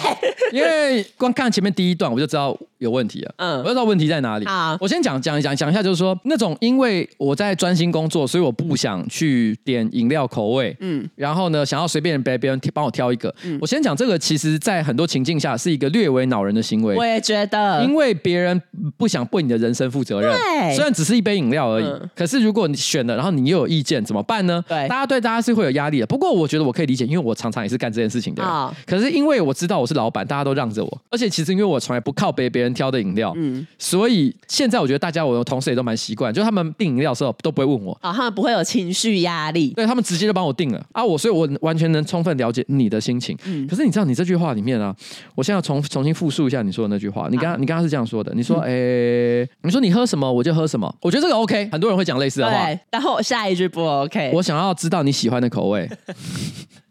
[0.52, 2.56] 因为光看前面第一段我就知道。
[2.78, 4.44] 有问题了，嗯，我不知道问题在哪里。
[4.44, 13.34] 啊，我先讲讲讲讲一下，就是说那种因为我在专心工作，所以我不想去点饮料口味，嗯，然后呢，想要随便别别人帮我挑一个。
[13.44, 16.94] 嗯，我先讲这个，其实在很多情境下是一个略微恼人的行为。
[16.94, 18.60] 我也觉得，因为别人
[18.98, 20.30] 不想为你的人生负责任。
[20.30, 24.62] 对，虽然只是一杯饮料而已，嗯、可是如果你选了，然后你又有意见，怎么办呢？
[24.68, 26.06] 对，大家对大家是会有压力的。
[26.06, 28.42] 不过我觉得我可以理解，因为我常常也是干这件事情的。
[28.44, 37.92] 哦、可是因为我知道我是老板，大家都让着我，而且其实因为我从来不靠背别人挑的饮料，嗯，所以现在我觉得大家我的同事也都蛮习惯，就他们订饮料的时候都不会问我。
[38.02, 40.86] 啊、哦，他们不会有情绪压力，对他们直接就帮我订了。
[40.92, 43.36] 啊，我所以我完全能充分了解你的心情。
[43.44, 44.94] 嗯，可是你知道你这句话里面啊，
[45.34, 49.44] 我现在要重重新复述一下你说的那句话，你刚刚你刚刚是这样说的，你说，哎、嗯。
[49.44, 55.88] 欸，你说你喝什么我就喝什么，我觉得这个 OK，很多人会讲类似的话，对，然后下一句不 OK，我想要知道你喜欢的口味。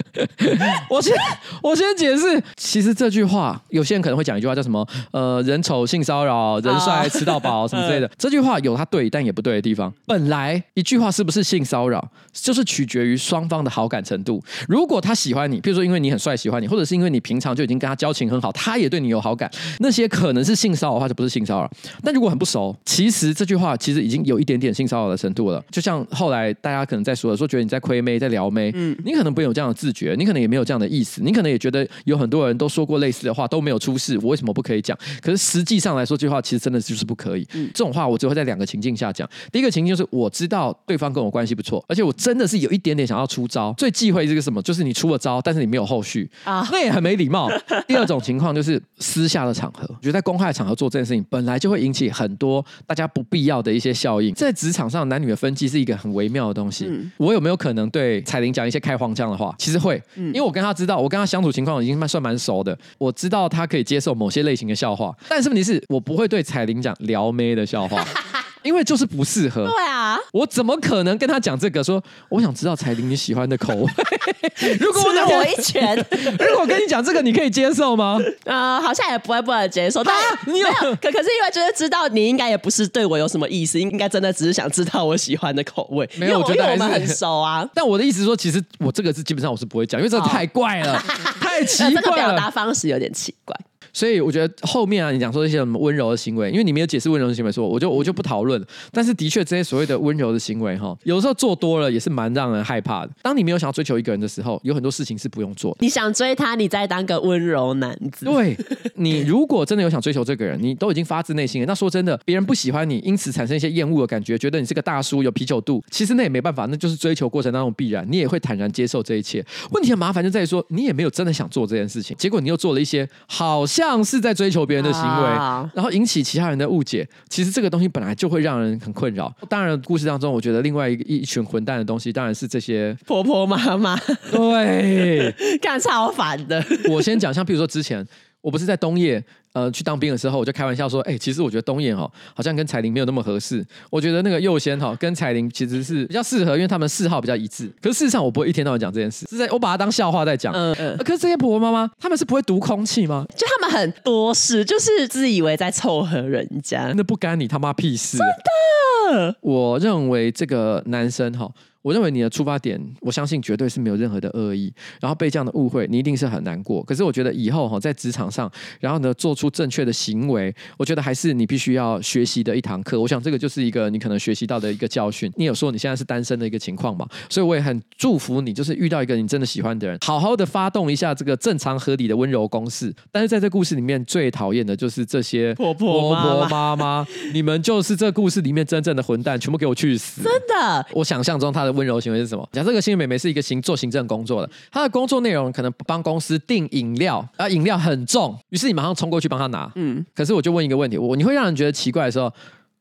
[0.88, 1.14] 我先
[1.62, 4.86] 我先解释，其实这句话有些人可能会讲一句话叫什么？
[5.12, 8.10] 呃，人丑性骚扰，人帅吃到饱什么之类的。
[8.18, 9.92] 这句话有它对但也不对的地方。
[10.06, 14.42] 本来一句话是不是性骚扰，就是取决于双方的好感程度。
[14.68, 21.70] 如果他喜欢你，比如说因为你很帅喜欢你，或者是因为你平常就已经跟他交情很好，他也对你有好感，那些可能是性骚扰的话就不是性骚扰。
[22.02, 25.62] 但如果很不熟，其实这句话其实已经有一点点性骚扰的程度了。
[25.70, 34.96] 就像后来大家可能在说的，说觉得你在亏妹，在撩妹，嗯，你可能不会有这样的自觉，你可能也没有这样的意思，你可能也觉得有很多人都说过类似的话都没有出事，我为什么不可以讲？
[35.20, 37.44] 可是实际上来说，这句话其实真的就是不可以。
[37.54, 39.28] 嗯，这种话我只会在两个情境下讲。
[39.50, 43.74] 第一个情境就是我知道对方跟我关系不错，而且我真的是有一点点想要出招。
[43.76, 44.62] 最忌讳这个什么？
[44.62, 47.50] 就是你出了招，但是你没有后续啊，那也很没礼貌。
[47.88, 54.32] 第二种情况就是私下的场合，我觉得在公开的场合做这件事情，本来就会引起很多大家不必要的一些效应。
[54.34, 56.86] 在职场上，男女的分际是一个很微妙的东西。
[56.88, 59.54] 嗯，我有没有可能对彩玲讲一些开黄腔的话？
[59.58, 60.52] 其实会，嗯，因为我。
[60.52, 62.78] 我跟他知道，我跟他相处情况已经算蛮熟的。
[62.98, 68.04] 我知道他可以接受某些类型的笑话，但是问题是我不会对彩玲讲撩妹的笑话。
[68.62, 69.64] 因为就是不适合。
[69.64, 71.82] 对啊，我怎么可能跟他讲这个？
[71.82, 73.92] 说我想知道彩玲你喜欢的口味。
[74.78, 75.96] 如果我我一拳，
[76.38, 78.18] 如果我跟你讲这个，你可以接受吗？
[78.44, 80.04] 呃，好像也不会不能接受。
[80.04, 80.14] 但
[80.46, 80.96] 你有没有？
[80.96, 86.08] 可可是因为就是知道你应该也不是对我有什么意思，应该真的只是想知道我喜欢的口味。
[86.16, 87.68] 没有，我觉得我们很熟啊。
[87.74, 91.02] 但我的意思是说，其实我这个是基本上我是不会讲，因为这个太怪了，
[91.40, 92.00] 太奇怪了。
[92.00, 93.56] 这个表达方式有点奇怪。
[93.92, 98.62] 所以我觉得后面啊，你讲说一些什么温柔的行为，因为你没有解释温柔的行为，说我就我就不讨论。
[98.90, 103.12] 但是的确，这些所谓的温柔的行为，哈，有时候做多了也是蛮让人害怕的。
[103.22, 105.78] 当你没有想要追求一个人的时候，有很多事情是不用做的。
[105.80, 108.26] 你想追他，你再当个温柔男子。
[108.26, 108.56] 对，
[108.94, 111.66] 你如果真的有想追求这个人，你都已经发自内心了。
[111.66, 119.44] 那说真的，别人不喜欢你，因此产生一些厌恶的感觉，觉得你是个大叔，有啤酒肚，其实那也没办法，那就是追求过程当中必然，你也会坦然接受这一切。
[119.70, 124.62] 问题的麻烦就在于说，你也没有真的想做这件事情，结果你又做了一些好像是在追求。
[124.64, 125.28] 别人的行为，
[125.74, 127.06] 然后引起其他人的误解。
[127.28, 129.34] 其实这个东西本来就会让人很困扰。
[129.48, 133.98] 当然，故事当中，我觉得另外一个一群混蛋的东西，当然是这些婆婆妈妈。
[134.30, 136.64] 对， 干超烦的。
[136.88, 138.06] 我先讲，像比如说之前，
[138.40, 139.22] 我不是在东叶。
[139.52, 143.64] 呃，去当兵的时候，我就开玩笑说，哎、欸，其实我觉得东彦哈，好像跟彩玲没有那么合适。
[143.90, 147.70] 我觉得那个右先哈，跟彩玲其实是比较适合，因为他们嗜好比较一致。
[147.82, 150.54] 可是事实上，我不会一天到晚讲这件事，是在我把它当笑话在讲。
[150.54, 150.96] 嗯嗯。
[150.98, 153.26] 可是这些婆婆妈妈，他们是不会读空气吗？
[153.36, 158.16] 就他们很多事，就是自以为在凑合人家，那不干你他妈屁事。
[158.16, 159.36] 真的。
[159.42, 161.50] 我认为这个男生哈。
[161.82, 166.80] 我认为你的出发点，我相信绝对是没有任何的恶意，然后被这样的误会，你一定是很难过。
[166.84, 168.48] 可是我觉得以后哈，在职场上，
[168.78, 173.00] 然后呢，做出正确的行为，我觉得还是你必须要学习的一堂课。
[173.00, 175.28] 我想这个就是一个你可能学习到的一个教训。
[175.34, 177.04] 你有说你现在是单身的一个情况嘛？
[177.28, 182.94] 所以我也很祝福你，就是遇到一个你真的喜欢的人，好好的发动一下这个正常合理的温柔攻势。
[183.10, 190.22] 但是在这故事里面，最讨厌的就是这些婆婆婆妈妈， 你们就是这故事里面真正的混蛋，全部给我去死！
[190.22, 191.72] 真的，我想象中他的。
[191.72, 192.46] 温柔行为是什么？
[192.52, 199.72] 讲这个新美眉是一个行做行政工作的，她的工作内容可能帮公司订饮料，啊，饮料很重，于是你马上冲过去帮他拿。
[199.76, 202.30] 嗯，可是我就问一个问题，我你会让人觉得奇怪的时候，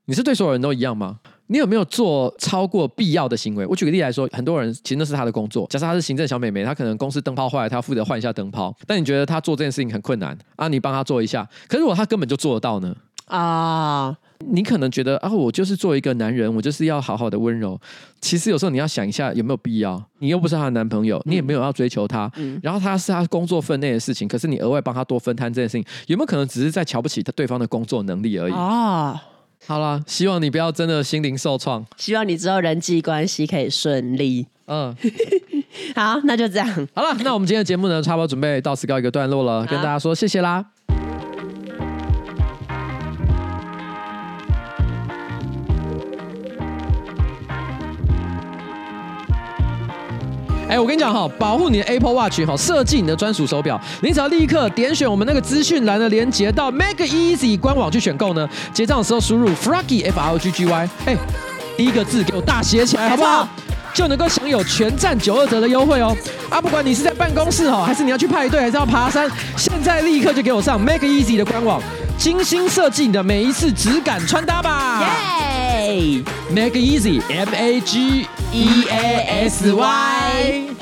[0.05, 1.19] 你是对所有人都一样吗？
[1.47, 3.65] 你有没有做超过必要的行为？
[3.65, 10.67] 我举个例来说，很多人其实那是他的工作，假设他是行政小美眉，她可能公司灯泡坏了，她要负责换一下灯泡，但你觉得她做这件事情很困难啊？
[10.67, 12.95] 你帮她做一下，可是如果她根本就做得到呢？
[13.25, 14.17] 啊。
[14.49, 17.79] 你可能觉得啊，我就是做一个男人，我就是要好好的温柔。
[18.19, 20.01] 其实有时候你要想一下，有没有必要？
[20.19, 22.31] 你又不是她的男朋友，你也没有要追求她。
[22.35, 28.53] 嗯，然后她是她工作分内的事情，可是你额外帮她多分摊这件事情，有没有可能只是在瞧不起他对方的工作能力而已？
[28.53, 29.21] 啊，
[29.65, 31.85] 好了，希望你不要真的心灵受创。
[31.97, 34.47] 希望你之后人际关系可以顺利。
[34.67, 34.95] 嗯，
[35.95, 36.87] 好，那就这样。
[36.93, 40.65] 好了，那我们今天的节目呢，差不多准备到此告一个段落了，跟大家说谢谢啦。
[50.71, 58.47] 哎，我跟你讲哈，保护你的 Apple Watch 哈，设计你的专属手表，你只要立刻点选我们那个资讯栏的连接到 Make Easy 官网去选购呢。
[58.73, 61.17] 结账的时候输入 Froggy F R O G G Y，哎，
[61.75, 63.45] 第一个字给我大写起来，好不好？
[63.93, 66.15] 就能够享有全站九二折的优惠哦！
[66.49, 71.81] 啊，不管你是在办公室哈，还是你要去派对，还是要爬山，现在立刻就给我上 Make Easy 的官网，
[72.17, 75.03] 精心设计你的每一次质感穿搭吧！
[75.81, 80.75] 耶！Make Easy，M A G E A S Y。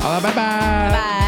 [0.00, 1.21] 好了，拜拜。